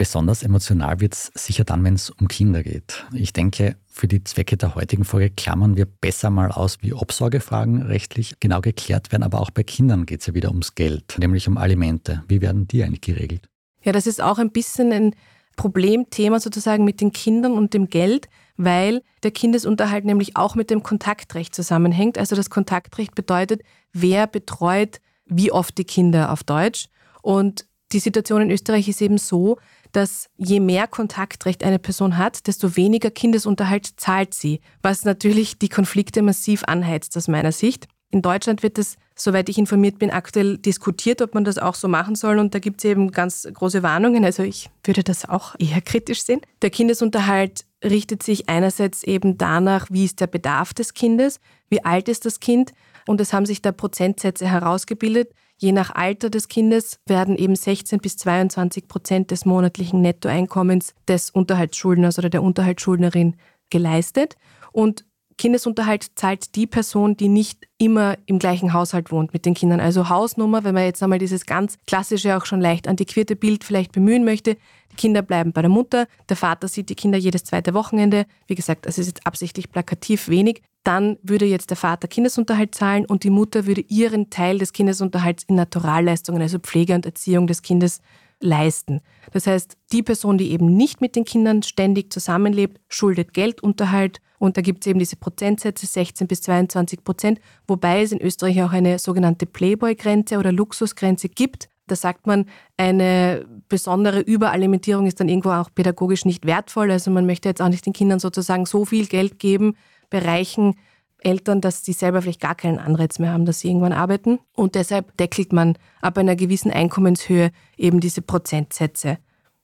Besonders 0.00 0.42
emotional 0.42 0.98
wird 1.00 1.12
es 1.12 1.30
sicher 1.34 1.64
dann, 1.64 1.84
wenn 1.84 1.92
es 1.92 2.08
um 2.08 2.26
Kinder 2.26 2.62
geht. 2.62 3.04
Ich 3.12 3.34
denke, 3.34 3.76
für 3.86 4.08
die 4.08 4.24
Zwecke 4.24 4.56
der 4.56 4.74
heutigen 4.74 5.04
Folge 5.04 5.28
klammern 5.28 5.76
wir 5.76 5.84
besser 5.84 6.30
mal 6.30 6.50
aus, 6.50 6.78
wie 6.80 6.94
Obsorgefragen 6.94 7.82
rechtlich 7.82 8.40
genau 8.40 8.62
geklärt 8.62 9.12
werden. 9.12 9.24
Aber 9.24 9.42
auch 9.42 9.50
bei 9.50 9.62
Kindern 9.62 10.06
geht 10.06 10.22
es 10.22 10.26
ja 10.26 10.32
wieder 10.32 10.48
ums 10.48 10.74
Geld, 10.74 11.16
nämlich 11.18 11.48
um 11.48 11.58
Alimente. 11.58 12.24
Wie 12.28 12.40
werden 12.40 12.66
die 12.66 12.82
eigentlich 12.82 13.02
geregelt? 13.02 13.46
Ja, 13.82 13.92
das 13.92 14.06
ist 14.06 14.22
auch 14.22 14.38
ein 14.38 14.52
bisschen 14.52 14.90
ein 14.90 15.14
Problemthema 15.56 16.40
sozusagen 16.40 16.86
mit 16.86 17.02
den 17.02 17.12
Kindern 17.12 17.52
und 17.52 17.74
dem 17.74 17.90
Geld, 17.90 18.30
weil 18.56 19.02
der 19.22 19.32
Kindesunterhalt 19.32 20.06
nämlich 20.06 20.34
auch 20.34 20.54
mit 20.54 20.70
dem 20.70 20.82
Kontaktrecht 20.82 21.54
zusammenhängt. 21.54 22.16
Also 22.16 22.34
das 22.34 22.48
Kontaktrecht 22.48 23.14
bedeutet, 23.14 23.60
wer 23.92 24.26
betreut 24.26 25.02
wie 25.26 25.52
oft 25.52 25.76
die 25.76 25.84
Kinder 25.84 26.32
auf 26.32 26.42
Deutsch. 26.42 26.86
Und 27.20 27.66
die 27.92 27.98
Situation 27.98 28.42
in 28.42 28.50
Österreich 28.50 28.88
ist 28.88 29.02
eben 29.02 29.18
so, 29.18 29.58
dass 29.92 30.26
je 30.36 30.60
mehr 30.60 30.86
Kontaktrecht 30.86 31.64
eine 31.64 31.78
Person 31.78 32.18
hat, 32.18 32.46
desto 32.46 32.76
weniger 32.76 33.10
Kindesunterhalt 33.10 33.88
zahlt 33.96 34.34
sie, 34.34 34.60
was 34.82 35.04
natürlich 35.04 35.58
die 35.58 35.68
Konflikte 35.68 36.22
massiv 36.22 36.64
anheizt 36.64 37.16
aus 37.16 37.28
meiner 37.28 37.52
Sicht. 37.52 37.88
In 38.12 38.22
Deutschland 38.22 38.64
wird 38.64 38.76
es, 38.78 38.96
soweit 39.14 39.48
ich 39.48 39.56
informiert 39.56 40.00
bin, 40.00 40.10
aktuell 40.10 40.58
diskutiert, 40.58 41.22
ob 41.22 41.34
man 41.34 41.44
das 41.44 41.58
auch 41.58 41.76
so 41.76 41.86
machen 41.86 42.16
soll. 42.16 42.40
Und 42.40 42.54
da 42.54 42.58
gibt 42.58 42.80
es 42.80 42.90
eben 42.90 43.12
ganz 43.12 43.46
große 43.52 43.84
Warnungen. 43.84 44.24
Also 44.24 44.42
ich 44.42 44.68
würde 44.82 45.04
das 45.04 45.28
auch 45.28 45.54
eher 45.60 45.80
kritisch 45.80 46.24
sehen. 46.24 46.40
Der 46.62 46.70
Kindesunterhalt 46.70 47.64
richtet 47.84 48.24
sich 48.24 48.48
einerseits 48.48 49.04
eben 49.04 49.38
danach, 49.38 49.86
wie 49.90 50.04
ist 50.04 50.20
der 50.20 50.26
Bedarf 50.26 50.74
des 50.74 50.94
Kindes, 50.94 51.38
wie 51.68 51.84
alt 51.84 52.08
ist 52.08 52.26
das 52.26 52.40
Kind. 52.40 52.72
Und 53.06 53.20
es 53.20 53.32
haben 53.32 53.46
sich 53.46 53.62
da 53.62 53.70
Prozentsätze 53.70 54.46
herausgebildet, 54.46 55.32
Je 55.62 55.72
nach 55.72 55.94
Alter 55.94 56.30
des 56.30 56.48
Kindes 56.48 57.00
werden 57.04 57.36
eben 57.36 57.54
16 57.54 57.98
bis 57.98 58.16
22 58.16 58.88
Prozent 58.88 59.30
des 59.30 59.44
monatlichen 59.44 60.00
Nettoeinkommens 60.00 60.94
des 61.06 61.28
Unterhaltsschuldners 61.28 62.18
oder 62.18 62.30
der 62.30 62.42
Unterhaltsschuldnerin 62.42 63.36
geleistet. 63.68 64.36
Und 64.72 65.04
Kindesunterhalt 65.40 66.06
zahlt 66.14 66.54
die 66.54 66.66
Person, 66.66 67.16
die 67.16 67.28
nicht 67.28 67.66
immer 67.78 68.16
im 68.26 68.38
gleichen 68.38 68.72
Haushalt 68.72 69.10
wohnt 69.10 69.32
mit 69.32 69.46
den 69.46 69.54
Kindern. 69.54 69.80
Also 69.80 70.08
Hausnummer, 70.08 70.64
wenn 70.64 70.74
man 70.74 70.84
jetzt 70.84 71.02
einmal 71.02 71.18
dieses 71.18 71.46
ganz 71.46 71.78
klassische, 71.86 72.36
auch 72.36 72.44
schon 72.44 72.60
leicht 72.60 72.86
antiquierte 72.86 73.36
Bild 73.36 73.64
vielleicht 73.64 73.92
bemühen 73.92 74.24
möchte. 74.24 74.56
Die 74.92 74.96
Kinder 74.96 75.22
bleiben 75.22 75.52
bei 75.52 75.62
der 75.62 75.70
Mutter, 75.70 76.06
der 76.28 76.36
Vater 76.36 76.68
sieht 76.68 76.90
die 76.90 76.94
Kinder 76.94 77.16
jedes 77.18 77.44
zweite 77.44 77.74
Wochenende. 77.74 78.26
Wie 78.46 78.54
gesagt, 78.54 78.86
das 78.86 78.98
ist 78.98 79.06
jetzt 79.06 79.26
absichtlich 79.26 79.70
plakativ 79.70 80.28
wenig 80.28 80.62
dann 80.82 81.18
würde 81.22 81.44
jetzt 81.44 81.68
der 81.68 81.76
Vater 81.76 82.08
Kindesunterhalt 82.08 82.74
zahlen 82.74 83.04
und 83.04 83.24
die 83.24 83.30
Mutter 83.30 83.66
würde 83.66 83.82
ihren 83.82 84.30
Teil 84.30 84.58
des 84.58 84.72
Kindesunterhalts 84.72 85.44
in 85.44 85.54
Naturalleistungen, 85.54 86.40
also 86.40 86.58
Pflege 86.58 86.94
und 86.94 87.04
Erziehung 87.04 87.46
des 87.46 87.60
Kindes, 87.60 88.00
leisten. 88.42 89.02
Das 89.32 89.46
heißt, 89.46 89.76
die 89.92 90.02
Person, 90.02 90.38
die 90.38 90.50
eben 90.50 90.74
nicht 90.74 91.02
mit 91.02 91.14
den 91.14 91.26
Kindern 91.26 91.62
ständig 91.62 92.10
zusammenlebt, 92.10 92.80
schuldet 92.88 93.34
Geldunterhalt 93.34 94.20
und 94.40 94.56
da 94.56 94.62
gibt 94.62 94.84
es 94.84 94.86
eben 94.90 94.98
diese 94.98 95.16
Prozentsätze 95.16 95.84
16 95.84 96.26
bis 96.26 96.40
22 96.40 97.04
Prozent, 97.04 97.40
wobei 97.68 98.00
es 98.00 98.10
in 98.10 98.22
Österreich 98.22 98.62
auch 98.62 98.72
eine 98.72 98.98
sogenannte 98.98 99.44
Playboy-Grenze 99.44 100.38
oder 100.38 100.50
Luxusgrenze 100.50 101.28
gibt. 101.28 101.68
Da 101.86 101.94
sagt 101.94 102.26
man, 102.26 102.46
eine 102.78 103.44
besondere 103.68 104.20
Überalimentierung 104.20 105.06
ist 105.06 105.20
dann 105.20 105.28
irgendwo 105.28 105.50
auch 105.50 105.68
pädagogisch 105.74 106.24
nicht 106.24 106.46
wertvoll. 106.46 106.90
Also 106.90 107.10
man 107.10 107.26
möchte 107.26 107.50
jetzt 107.50 107.60
auch 107.60 107.68
nicht 107.68 107.84
den 107.84 107.92
Kindern 107.92 108.18
sozusagen 108.18 108.64
so 108.64 108.86
viel 108.86 109.06
Geld 109.06 109.38
geben, 109.38 109.76
Bereichen 110.08 110.76
Eltern, 111.18 111.60
dass 111.60 111.84
sie 111.84 111.92
selber 111.92 112.22
vielleicht 112.22 112.40
gar 112.40 112.54
keinen 112.54 112.78
Anreiz 112.78 113.18
mehr 113.18 113.32
haben, 113.32 113.44
dass 113.44 113.60
sie 113.60 113.68
irgendwann 113.68 113.92
arbeiten. 113.92 114.38
Und 114.54 114.74
deshalb 114.74 115.14
deckelt 115.18 115.52
man 115.52 115.76
ab 116.00 116.16
einer 116.16 116.34
gewissen 116.34 116.70
Einkommenshöhe 116.70 117.50
eben 117.76 118.00
diese 118.00 118.22
Prozentsätze. 118.22 119.18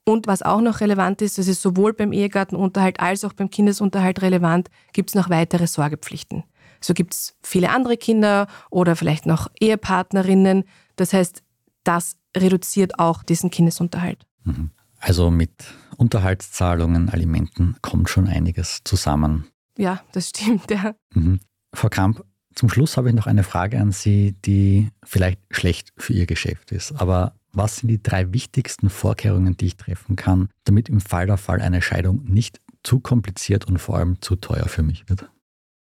Und 0.09 0.29
was 0.29 0.42
auch 0.42 0.61
noch 0.61 0.81
relevant 0.81 1.21
ist, 1.21 1.37
das 1.37 1.49
ist 1.49 1.61
sowohl 1.61 1.92
beim 1.92 2.12
Ehegattenunterhalt 2.12 3.01
als 3.01 3.25
auch 3.25 3.33
beim 3.33 3.51
Kindesunterhalt 3.51 4.23
relevant, 4.23 4.69
gibt 4.92 5.11
es 5.11 5.14
noch 5.16 5.31
weitere 5.31 5.66
Sorgepflichten. 5.66 6.45
So 6.81 6.95
gibt 6.95 7.12
es 7.12 7.35
viele 7.42 7.71
andere 7.71 7.97
Kinder 7.97 8.47
oder 8.71 8.95
vielleicht 8.95 9.27
noch 9.27 9.49
Ehepartnerinnen. 9.59 10.62
Das 10.95 11.12
heißt, 11.12 11.42
das 11.83 12.16
reduziert 12.37 13.01
auch 13.01 13.25
diesen 13.25 13.51
Kindesunterhalt. 13.51 14.25
Mhm. 14.45 14.71
Also 15.01 15.31
mit 15.31 15.51
Unterhaltszahlungen, 15.97 17.09
Alimenten 17.11 17.77
kommt 17.83 18.09
schon 18.09 18.29
einiges 18.29 18.83
zusammen. 18.85 19.49
Ja, 19.77 20.03
das 20.12 20.29
stimmt, 20.29 20.71
ja. 20.71 20.95
Mhm. 21.14 21.40
Frau 21.73 21.88
Kramp, 21.88 22.25
zum 22.55 22.69
Schluss 22.69 22.97
habe 22.97 23.09
ich 23.09 23.14
noch 23.14 23.27
eine 23.27 23.42
Frage 23.42 23.81
an 23.81 23.90
Sie, 23.90 24.37
die 24.45 24.88
vielleicht 25.05 25.40
schlecht 25.51 25.92
für 25.97 26.12
Ihr 26.12 26.27
Geschäft 26.27 26.71
ist. 26.73 26.92
Aber 26.92 27.35
was 27.57 27.77
sind 27.77 27.88
die 27.88 28.03
drei 28.03 28.33
wichtigsten 28.33 28.90
Vorkehrungen, 28.90 29.57
die 29.57 29.66
ich 29.66 29.77
treffen 29.77 30.16
kann, 30.16 30.49
damit 30.64 30.88
im 30.88 31.01
Fall 31.01 31.27
der 31.27 31.38
Fall 31.38 31.61
eine 31.61 31.83
Scheidung 31.83 32.25
nicht 32.25 32.61
zu 32.83 33.01
kompliziert 33.01 33.66
und 33.66 33.79
vor 33.79 33.97
allem 33.97 34.21
zu 34.21 34.37
teuer 34.37 34.69
für 34.69 34.83
mich 34.83 35.09
wird? 35.09 35.31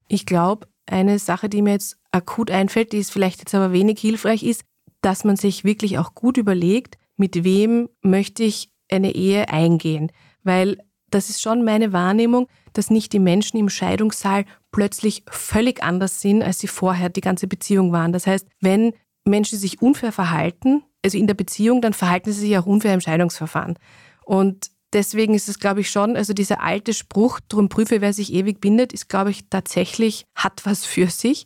Ich 0.07 0.25
glaube, 0.25 0.67
eine 0.85 1.19
Sache, 1.19 1.49
die 1.49 1.61
mir 1.61 1.71
jetzt 1.73 1.97
akut 2.11 2.49
einfällt, 2.49 2.93
die 2.93 2.97
ist 2.97 3.11
vielleicht 3.11 3.39
jetzt 3.39 3.53
aber 3.53 3.73
wenig 3.73 3.99
hilfreich 3.99 4.43
ist, 4.43 4.63
dass 5.01 5.23
man 5.23 5.35
sich 5.35 5.63
wirklich 5.63 5.97
auch 5.97 6.15
gut 6.15 6.38
überlegt, 6.38 6.97
mit 7.17 7.43
wem 7.43 7.89
möchte 8.01 8.43
ich 8.43 8.71
eine 8.89 9.13
Ehe 9.13 9.49
eingehen. 9.49 10.11
Weil 10.43 10.77
das 11.09 11.29
ist 11.29 11.41
schon 11.41 11.63
meine 11.63 11.93
Wahrnehmung, 11.93 12.47
dass 12.73 12.89
nicht 12.89 13.13
die 13.13 13.19
Menschen 13.19 13.57
im 13.57 13.69
Scheidungssaal 13.69 14.45
plötzlich 14.71 15.23
völlig 15.29 15.83
anders 15.83 16.21
sind, 16.21 16.43
als 16.43 16.59
sie 16.59 16.67
vorher 16.67 17.09
die 17.09 17.21
ganze 17.21 17.47
Beziehung 17.47 17.91
waren. 17.91 18.11
Das 18.11 18.27
heißt, 18.27 18.47
wenn 18.61 18.93
Menschen 19.23 19.57
sich 19.57 19.81
unfair 19.81 20.11
verhalten, 20.11 20.83
also 21.05 21.17
in 21.17 21.27
der 21.27 21.35
Beziehung, 21.35 21.81
dann 21.81 21.93
verhalten 21.93 22.33
sie 22.33 22.41
sich 22.41 22.57
auch 22.57 22.65
unfair 22.65 22.93
im 22.93 22.99
Scheidungsverfahren. 22.99 23.77
Und 24.25 24.71
deswegen 24.91 25.35
ist 25.35 25.47
es, 25.47 25.59
glaube 25.59 25.81
ich, 25.81 25.89
schon, 25.89 26.17
also 26.17 26.33
dieser 26.33 26.61
alte 26.61 26.93
Spruch, 26.93 27.39
drum 27.47 27.69
prüfe, 27.69 28.01
wer 28.01 28.11
sich 28.11 28.33
ewig 28.33 28.59
bindet, 28.59 28.91
ist, 28.91 29.07
glaube 29.07 29.29
ich, 29.29 29.47
tatsächlich, 29.49 30.25
hat 30.35 30.65
was 30.65 30.83
für 30.83 31.07
sich. 31.07 31.45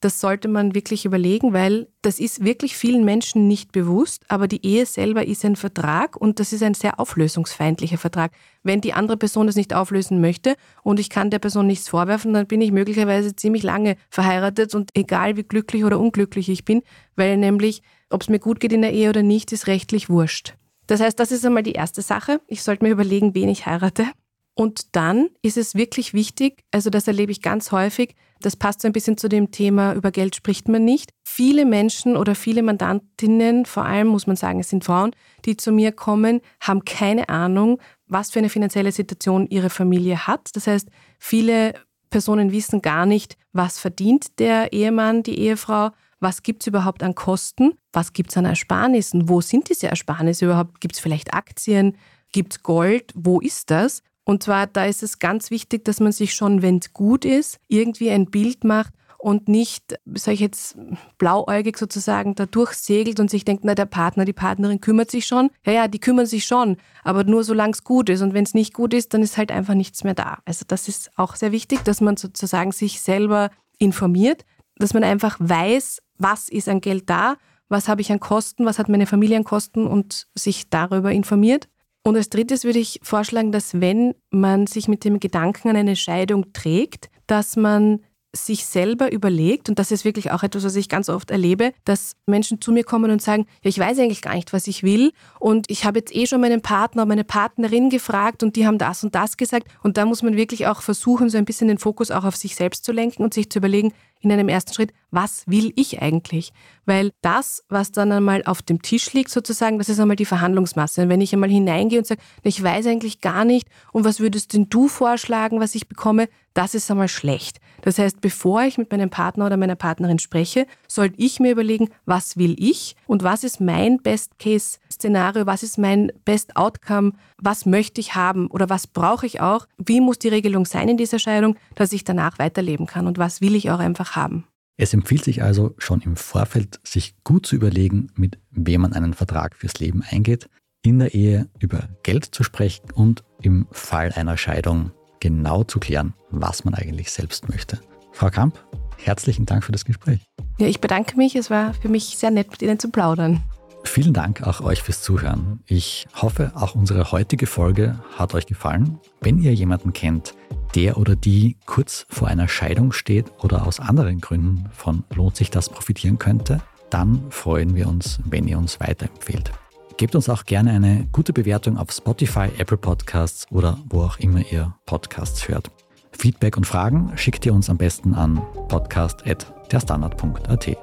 das 0.00 0.18
sollte 0.18 0.48
man 0.48 0.74
wirklich 0.74 1.04
überlegen, 1.04 1.52
weil 1.52 1.88
das 2.00 2.20
ist 2.20 2.42
wirklich 2.42 2.74
vielen 2.74 3.04
Menschen 3.04 3.46
nicht 3.46 3.70
bewusst, 3.70 4.24
aber 4.28 4.48
die 4.48 4.64
Ehe 4.64 4.86
selber 4.86 5.26
ist 5.26 5.44
ein 5.44 5.56
Vertrag 5.56 6.16
und 6.16 6.40
das 6.40 6.54
ist 6.54 6.62
ein 6.62 6.72
sehr 6.72 6.98
auflösungsfeindlicher 6.98 7.98
Vertrag. 7.98 8.32
Wenn 8.62 8.80
die 8.80 8.94
andere 8.94 9.18
Person 9.18 9.46
das 9.46 9.56
nicht 9.56 9.74
auflösen 9.74 10.20
möchte 10.22 10.56
und 10.82 10.98
ich 10.98 11.10
kann 11.10 11.28
der 11.28 11.38
Person 11.38 11.66
nichts 11.66 11.88
vorwerfen, 11.90 12.32
dann 12.32 12.46
bin 12.46 12.62
ich 12.62 12.72
möglicherweise 12.72 13.36
ziemlich 13.36 13.62
lange 13.62 13.96
verheiratet 14.08 14.74
und 14.74 14.90
egal 14.94 15.36
wie 15.36 15.42
glücklich 15.42 15.84
oder 15.84 16.00
unglücklich 16.00 16.48
ich 16.48 16.64
bin, 16.64 16.82
weil 17.14 17.36
nämlich, 17.36 17.82
ob 18.10 18.22
es 18.22 18.28
mir 18.28 18.38
gut 18.38 18.60
geht 18.60 18.72
in 18.72 18.82
der 18.82 18.92
Ehe 18.92 19.08
oder 19.08 19.22
nicht, 19.22 19.52
ist 19.52 19.66
rechtlich 19.66 20.10
wurscht. 20.10 20.54
Das 20.86 21.00
heißt, 21.00 21.18
das 21.18 21.32
ist 21.32 21.46
einmal 21.46 21.62
die 21.62 21.72
erste 21.72 22.02
Sache. 22.02 22.40
Ich 22.48 22.62
sollte 22.62 22.84
mir 22.84 22.90
überlegen, 22.90 23.34
wen 23.34 23.48
ich 23.48 23.66
heirate. 23.66 24.06
Und 24.54 24.94
dann 24.94 25.30
ist 25.42 25.56
es 25.56 25.74
wirklich 25.74 26.12
wichtig, 26.12 26.64
also 26.70 26.90
das 26.90 27.06
erlebe 27.06 27.32
ich 27.32 27.40
ganz 27.40 27.72
häufig, 27.72 28.14
das 28.42 28.56
passt 28.56 28.82
so 28.82 28.88
ein 28.88 28.92
bisschen 28.92 29.16
zu 29.16 29.28
dem 29.28 29.50
Thema, 29.50 29.94
über 29.94 30.10
Geld 30.10 30.34
spricht 30.34 30.68
man 30.68 30.84
nicht. 30.84 31.12
Viele 31.24 31.64
Menschen 31.64 32.16
oder 32.16 32.34
viele 32.34 32.62
Mandantinnen, 32.62 33.66
vor 33.66 33.84
allem 33.84 34.08
muss 34.08 34.26
man 34.26 34.36
sagen, 34.36 34.60
es 34.60 34.70
sind 34.70 34.84
Frauen, 34.84 35.12
die 35.44 35.56
zu 35.56 35.72
mir 35.72 35.92
kommen, 35.92 36.40
haben 36.60 36.84
keine 36.84 37.28
Ahnung, 37.28 37.80
was 38.06 38.30
für 38.30 38.38
eine 38.38 38.48
finanzielle 38.48 38.92
Situation 38.92 39.46
ihre 39.46 39.70
Familie 39.70 40.26
hat. 40.26 40.50
Das 40.54 40.66
heißt, 40.66 40.88
viele 41.18 41.74
Personen 42.10 42.50
wissen 42.50 42.82
gar 42.82 43.06
nicht, 43.06 43.36
was 43.52 43.78
verdient 43.78 44.38
der 44.40 44.72
Ehemann, 44.72 45.22
die 45.22 45.38
Ehefrau, 45.38 45.90
was 46.20 46.42
gibt 46.42 46.62
es 46.62 46.66
überhaupt 46.66 47.02
an 47.02 47.14
Kosten, 47.14 47.72
was 47.92 48.12
gibt 48.12 48.30
es 48.30 48.36
an 48.36 48.44
Ersparnissen, 48.44 49.28
wo 49.28 49.40
sind 49.40 49.68
diese 49.68 49.88
Ersparnisse 49.88 50.44
überhaupt, 50.44 50.80
gibt 50.80 50.94
es 50.94 51.00
vielleicht 51.00 51.34
Aktien, 51.34 51.96
gibt 52.32 52.52
es 52.52 52.62
Gold, 52.62 53.12
wo 53.14 53.40
ist 53.40 53.70
das? 53.70 54.02
Und 54.24 54.42
zwar, 54.42 54.66
da 54.66 54.84
ist 54.84 55.02
es 55.02 55.18
ganz 55.18 55.50
wichtig, 55.50 55.84
dass 55.84 55.98
man 55.98 56.12
sich 56.12 56.34
schon, 56.34 56.62
wenn 56.62 56.78
es 56.78 56.92
gut 56.92 57.24
ist, 57.24 57.58
irgendwie 57.68 58.10
ein 58.10 58.26
Bild 58.26 58.64
macht 58.64 58.92
und 59.18 59.48
nicht, 59.48 59.98
sage 60.14 60.34
ich 60.34 60.40
jetzt, 60.40 60.76
blauäugig 61.18 61.76
sozusagen 61.76 62.34
da 62.34 62.46
durchsegelt 62.46 63.20
und 63.20 63.30
sich 63.30 63.44
denkt, 63.44 63.64
na, 63.64 63.74
der 63.74 63.86
Partner, 63.86 64.24
die 64.24 64.32
Partnerin 64.32 64.80
kümmert 64.80 65.10
sich 65.10 65.26
schon. 65.26 65.50
Ja, 65.66 65.72
ja, 65.72 65.88
die 65.88 65.98
kümmern 65.98 66.26
sich 66.26 66.44
schon, 66.44 66.76
aber 67.02 67.24
nur 67.24 67.44
solange 67.44 67.72
es 67.72 67.84
gut 67.84 68.08
ist. 68.08 68.22
Und 68.22 68.32
wenn 68.32 68.44
es 68.44 68.54
nicht 68.54 68.72
gut 68.72 68.94
ist, 68.94 69.12
dann 69.12 69.22
ist 69.22 69.36
halt 69.36 69.52
einfach 69.52 69.74
nichts 69.74 70.04
mehr 70.04 70.14
da. 70.14 70.38
Also 70.44 70.64
das 70.66 70.88
ist 70.88 71.10
auch 71.16 71.34
sehr 71.34 71.52
wichtig, 71.52 71.82
dass 71.84 72.00
man 72.00 72.16
sozusagen 72.16 72.72
sich 72.72 73.00
selber 73.00 73.50
informiert, 73.78 74.44
dass 74.76 74.94
man 74.94 75.04
einfach 75.04 75.36
weiß, 75.38 76.00
was 76.20 76.48
ist 76.48 76.68
an 76.68 76.80
Geld 76.80 77.10
da, 77.10 77.36
was 77.68 77.88
habe 77.88 78.00
ich 78.00 78.12
an 78.12 78.20
Kosten, 78.20 78.66
was 78.66 78.78
hat 78.78 78.88
meine 78.88 79.06
Familie 79.06 79.36
an 79.36 79.44
Kosten 79.44 79.86
und 79.86 80.26
sich 80.34 80.70
darüber 80.70 81.12
informiert. 81.12 81.68
Und 82.02 82.16
als 82.16 82.30
drittes 82.30 82.64
würde 82.64 82.78
ich 82.78 83.00
vorschlagen, 83.02 83.52
dass 83.52 83.80
wenn 83.80 84.14
man 84.30 84.66
sich 84.66 84.88
mit 84.88 85.04
dem 85.04 85.20
Gedanken 85.20 85.68
an 85.68 85.76
eine 85.76 85.96
Scheidung 85.96 86.52
trägt, 86.52 87.10
dass 87.26 87.56
man 87.56 88.00
sich 88.34 88.64
selber 88.64 89.12
überlegt, 89.12 89.68
und 89.68 89.78
das 89.78 89.90
ist 89.90 90.04
wirklich 90.04 90.30
auch 90.30 90.42
etwas, 90.42 90.64
was 90.64 90.76
ich 90.76 90.88
ganz 90.88 91.08
oft 91.08 91.30
erlebe, 91.30 91.72
dass 91.84 92.12
Menschen 92.26 92.60
zu 92.60 92.70
mir 92.70 92.84
kommen 92.84 93.10
und 93.10 93.20
sagen, 93.20 93.46
ja, 93.62 93.68
ich 93.68 93.78
weiß 93.78 93.98
eigentlich 93.98 94.22
gar 94.22 94.34
nicht, 94.34 94.52
was 94.52 94.68
ich 94.68 94.82
will 94.82 95.12
und 95.40 95.68
ich 95.68 95.84
habe 95.84 95.98
jetzt 95.98 96.14
eh 96.14 96.26
schon 96.26 96.40
meinen 96.40 96.62
Partner, 96.62 97.06
meine 97.06 97.24
Partnerin 97.24 97.90
gefragt 97.90 98.44
und 98.44 98.54
die 98.54 98.66
haben 98.66 98.78
das 98.78 99.02
und 99.02 99.16
das 99.16 99.36
gesagt 99.36 99.66
und 99.82 99.96
da 99.96 100.04
muss 100.04 100.22
man 100.22 100.36
wirklich 100.36 100.68
auch 100.68 100.80
versuchen, 100.80 101.28
so 101.28 101.38
ein 101.38 101.44
bisschen 101.44 101.68
den 101.68 101.78
Fokus 101.78 102.12
auch 102.12 102.24
auf 102.24 102.36
sich 102.36 102.54
selbst 102.54 102.84
zu 102.84 102.92
lenken 102.92 103.24
und 103.24 103.34
sich 103.34 103.50
zu 103.50 103.58
überlegen, 103.58 103.92
in 104.20 104.30
einem 104.30 104.48
ersten 104.48 104.72
Schritt, 104.72 104.92
was 105.10 105.44
will 105.46 105.72
ich 105.76 106.00
eigentlich? 106.00 106.52
Weil 106.86 107.12
das, 107.22 107.64
was 107.68 107.92
dann 107.92 108.12
einmal 108.12 108.42
auf 108.44 108.62
dem 108.62 108.82
Tisch 108.82 109.12
liegt, 109.12 109.30
sozusagen, 109.30 109.78
das 109.78 109.88
ist 109.88 110.00
einmal 110.00 110.16
die 110.16 110.24
Verhandlungsmasse. 110.24 111.02
Und 111.02 111.08
wenn 111.08 111.20
ich 111.20 111.32
einmal 111.32 111.50
hineingehe 111.50 111.98
und 111.98 112.06
sage, 112.06 112.20
ich 112.42 112.62
weiß 112.62 112.86
eigentlich 112.86 113.20
gar 113.20 113.44
nicht, 113.44 113.68
und 113.92 114.04
was 114.04 114.20
würdest 114.20 114.52
denn 114.54 114.68
du 114.68 114.88
vorschlagen, 114.88 115.60
was 115.60 115.74
ich 115.74 115.88
bekomme, 115.88 116.28
das 116.54 116.74
ist 116.74 116.90
einmal 116.90 117.08
schlecht. 117.08 117.60
Das 117.82 117.98
heißt, 117.98 118.20
bevor 118.20 118.62
ich 118.62 118.76
mit 118.76 118.90
meinem 118.90 119.10
Partner 119.10 119.46
oder 119.46 119.56
meiner 119.56 119.76
Partnerin 119.76 120.18
spreche, 120.18 120.66
sollte 120.88 121.14
ich 121.18 121.40
mir 121.40 121.52
überlegen, 121.52 121.90
was 122.06 122.36
will 122.36 122.56
ich 122.58 122.96
und 123.06 123.22
was 123.22 123.44
ist 123.44 123.60
mein 123.60 123.98
Best-Case-Szenario, 123.98 125.46
was 125.46 125.62
ist 125.62 125.78
mein 125.78 126.12
Best-Outcome, 126.24 127.12
was 127.38 127.66
möchte 127.66 128.00
ich 128.00 128.14
haben 128.14 128.48
oder 128.48 128.68
was 128.68 128.86
brauche 128.86 129.26
ich 129.26 129.40
auch, 129.40 129.66
wie 129.78 130.00
muss 130.00 130.18
die 130.18 130.28
Regelung 130.28 130.66
sein 130.66 130.88
in 130.88 130.96
dieser 130.96 131.18
Scheidung, 131.18 131.56
dass 131.76 131.92
ich 131.92 132.04
danach 132.04 132.38
weiterleben 132.38 132.86
kann 132.86 133.06
und 133.06 133.18
was 133.18 133.40
will 133.40 133.54
ich 133.54 133.70
auch 133.70 133.78
einfach 133.78 134.16
haben. 134.16 134.44
Es 134.82 134.94
empfiehlt 134.94 135.22
sich 135.22 135.42
also 135.42 135.74
schon 135.76 136.00
im 136.00 136.16
Vorfeld, 136.16 136.80
sich 136.82 137.14
gut 137.22 137.44
zu 137.44 137.54
überlegen, 137.54 138.10
mit 138.14 138.38
wem 138.50 138.80
man 138.80 138.94
einen 138.94 139.12
Vertrag 139.12 139.54
fürs 139.54 139.78
Leben 139.78 140.02
eingeht, 140.08 140.48
in 140.80 141.00
der 141.00 141.12
Ehe 141.12 141.50
über 141.58 141.90
Geld 142.02 142.24
zu 142.24 142.44
sprechen 142.44 142.90
und 142.94 143.22
im 143.42 143.66
Fall 143.72 144.10
einer 144.16 144.38
Scheidung 144.38 144.92
genau 145.20 145.64
zu 145.64 145.80
klären, 145.80 146.14
was 146.30 146.64
man 146.64 146.72
eigentlich 146.72 147.10
selbst 147.10 147.50
möchte. 147.50 147.78
Frau 148.12 148.30
Kamp, 148.30 148.58
herzlichen 148.96 149.44
Dank 149.44 149.64
für 149.64 149.72
das 149.72 149.84
Gespräch. 149.84 150.20
Ja, 150.58 150.66
ich 150.66 150.80
bedanke 150.80 151.14
mich. 151.18 151.36
Es 151.36 151.50
war 151.50 151.74
für 151.74 151.90
mich 151.90 152.16
sehr 152.16 152.30
nett, 152.30 152.50
mit 152.50 152.62
Ihnen 152.62 152.78
zu 152.78 152.88
plaudern. 152.88 153.42
Vielen 153.84 154.14
Dank 154.14 154.46
auch 154.46 154.62
euch 154.62 154.82
fürs 154.82 155.02
Zuhören. 155.02 155.60
Ich 155.66 156.06
hoffe, 156.14 156.52
auch 156.54 156.74
unsere 156.74 157.12
heutige 157.12 157.46
Folge 157.46 157.98
hat 158.16 158.32
euch 158.32 158.46
gefallen. 158.46 158.98
Wenn 159.20 159.36
ihr 159.36 159.52
jemanden 159.52 159.92
kennt, 159.92 160.34
der 160.74 160.96
oder 160.96 161.16
die 161.16 161.56
kurz 161.66 162.06
vor 162.08 162.28
einer 162.28 162.48
Scheidung 162.48 162.92
steht 162.92 163.26
oder 163.42 163.66
aus 163.66 163.80
anderen 163.80 164.20
Gründen 164.20 164.66
von 164.72 165.04
lohnt 165.14 165.36
sich 165.36 165.50
das 165.50 165.68
profitieren 165.68 166.18
könnte, 166.18 166.60
dann 166.90 167.30
freuen 167.30 167.74
wir 167.74 167.88
uns, 167.88 168.20
wenn 168.24 168.48
ihr 168.48 168.58
uns 168.58 168.80
weiterempfehlt. 168.80 169.52
Gebt 169.96 170.14
uns 170.14 170.28
auch 170.28 170.44
gerne 170.44 170.72
eine 170.72 171.08
gute 171.12 171.32
Bewertung 171.32 171.76
auf 171.76 171.92
Spotify, 171.92 172.48
Apple 172.58 172.78
Podcasts 172.78 173.46
oder 173.50 173.78
wo 173.88 174.02
auch 174.02 174.18
immer 174.18 174.40
ihr 174.50 174.74
Podcasts 174.86 175.48
hört. 175.48 175.70
Feedback 176.12 176.56
und 176.56 176.66
Fragen 176.66 177.12
schickt 177.16 177.46
ihr 177.46 177.54
uns 177.54 177.70
am 177.70 177.76
besten 177.76 178.14
an 178.14 178.42
podcast.derstandard.at. 178.68 180.76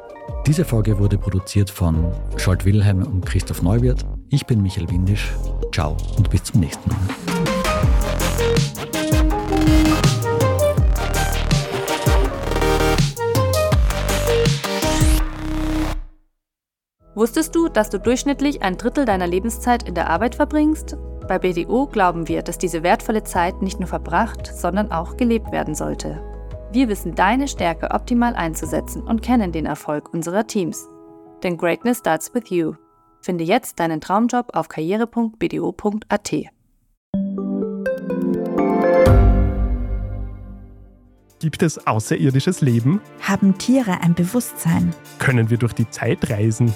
Diese 0.46 0.66
Folge 0.66 1.00
wurde 1.00 1.18
produziert 1.18 1.70
von 1.70 2.12
Scholt 2.38 2.66
Wilhelm 2.66 3.04
und 3.04 3.26
Christoph 3.26 3.62
Neuwirth. 3.62 4.06
Ich 4.30 4.46
bin 4.46 4.62
Michael 4.62 4.90
Windisch. 4.90 5.32
Ciao 5.74 5.98
und 6.18 6.30
bis 6.30 6.44
zum 6.44 6.62
nächsten 6.62 6.90
Mal. 6.90 7.57
Wusstest 17.18 17.56
du, 17.56 17.68
dass 17.68 17.90
du 17.90 18.00
durchschnittlich 18.00 18.62
ein 18.62 18.78
Drittel 18.78 19.04
deiner 19.04 19.26
Lebenszeit 19.26 19.82
in 19.90 19.96
der 19.96 20.08
Arbeit 20.08 20.36
verbringst? 20.36 20.98
Bei 21.28 21.40
BDO 21.40 21.88
glauben 21.88 22.28
wir, 22.28 22.44
dass 22.44 22.60
diese 22.60 22.84
wertvolle 22.84 23.24
Zeit 23.24 23.64
nicht 23.64 23.80
nur 23.80 23.88
verbracht, 23.88 24.46
sondern 24.46 24.92
auch 24.92 25.18
gelebt 25.18 25.52
werden 25.52 25.74
sollte. 25.74 26.22
Wir 26.72 26.90
wissen 26.90 27.16
deine 27.16 27.48
Stärke 27.48 27.90
optimal 27.90 28.36
einzusetzen 28.36 29.02
und 29.02 29.24
kennen 29.24 29.52
den 29.52 29.66
Erfolg 29.66 30.14
unserer 30.14 30.46
Teams. 30.46 30.88
Denn 31.42 31.58
Greatness 31.58 31.98
starts 31.98 32.32
with 32.36 32.52
you. 32.52 32.76
Finde 33.22 33.44
jetzt 33.46 33.80
deinen 33.80 34.00
Traumjob 34.00 34.56
auf 34.56 34.70
karriere.bdo.at. 34.70 36.32
Gibt 41.40 41.64
es 41.64 41.88
außerirdisches 41.88 42.62
Leben? 42.62 43.02
Haben 43.22 43.58
Tiere 43.58 44.02
ein 44.02 44.14
Bewusstsein? 44.14 44.94
Können 45.18 45.50
wir 45.50 45.58
durch 45.58 45.74
die 45.74 45.90
Zeit 45.90 46.30
reisen? 46.30 46.76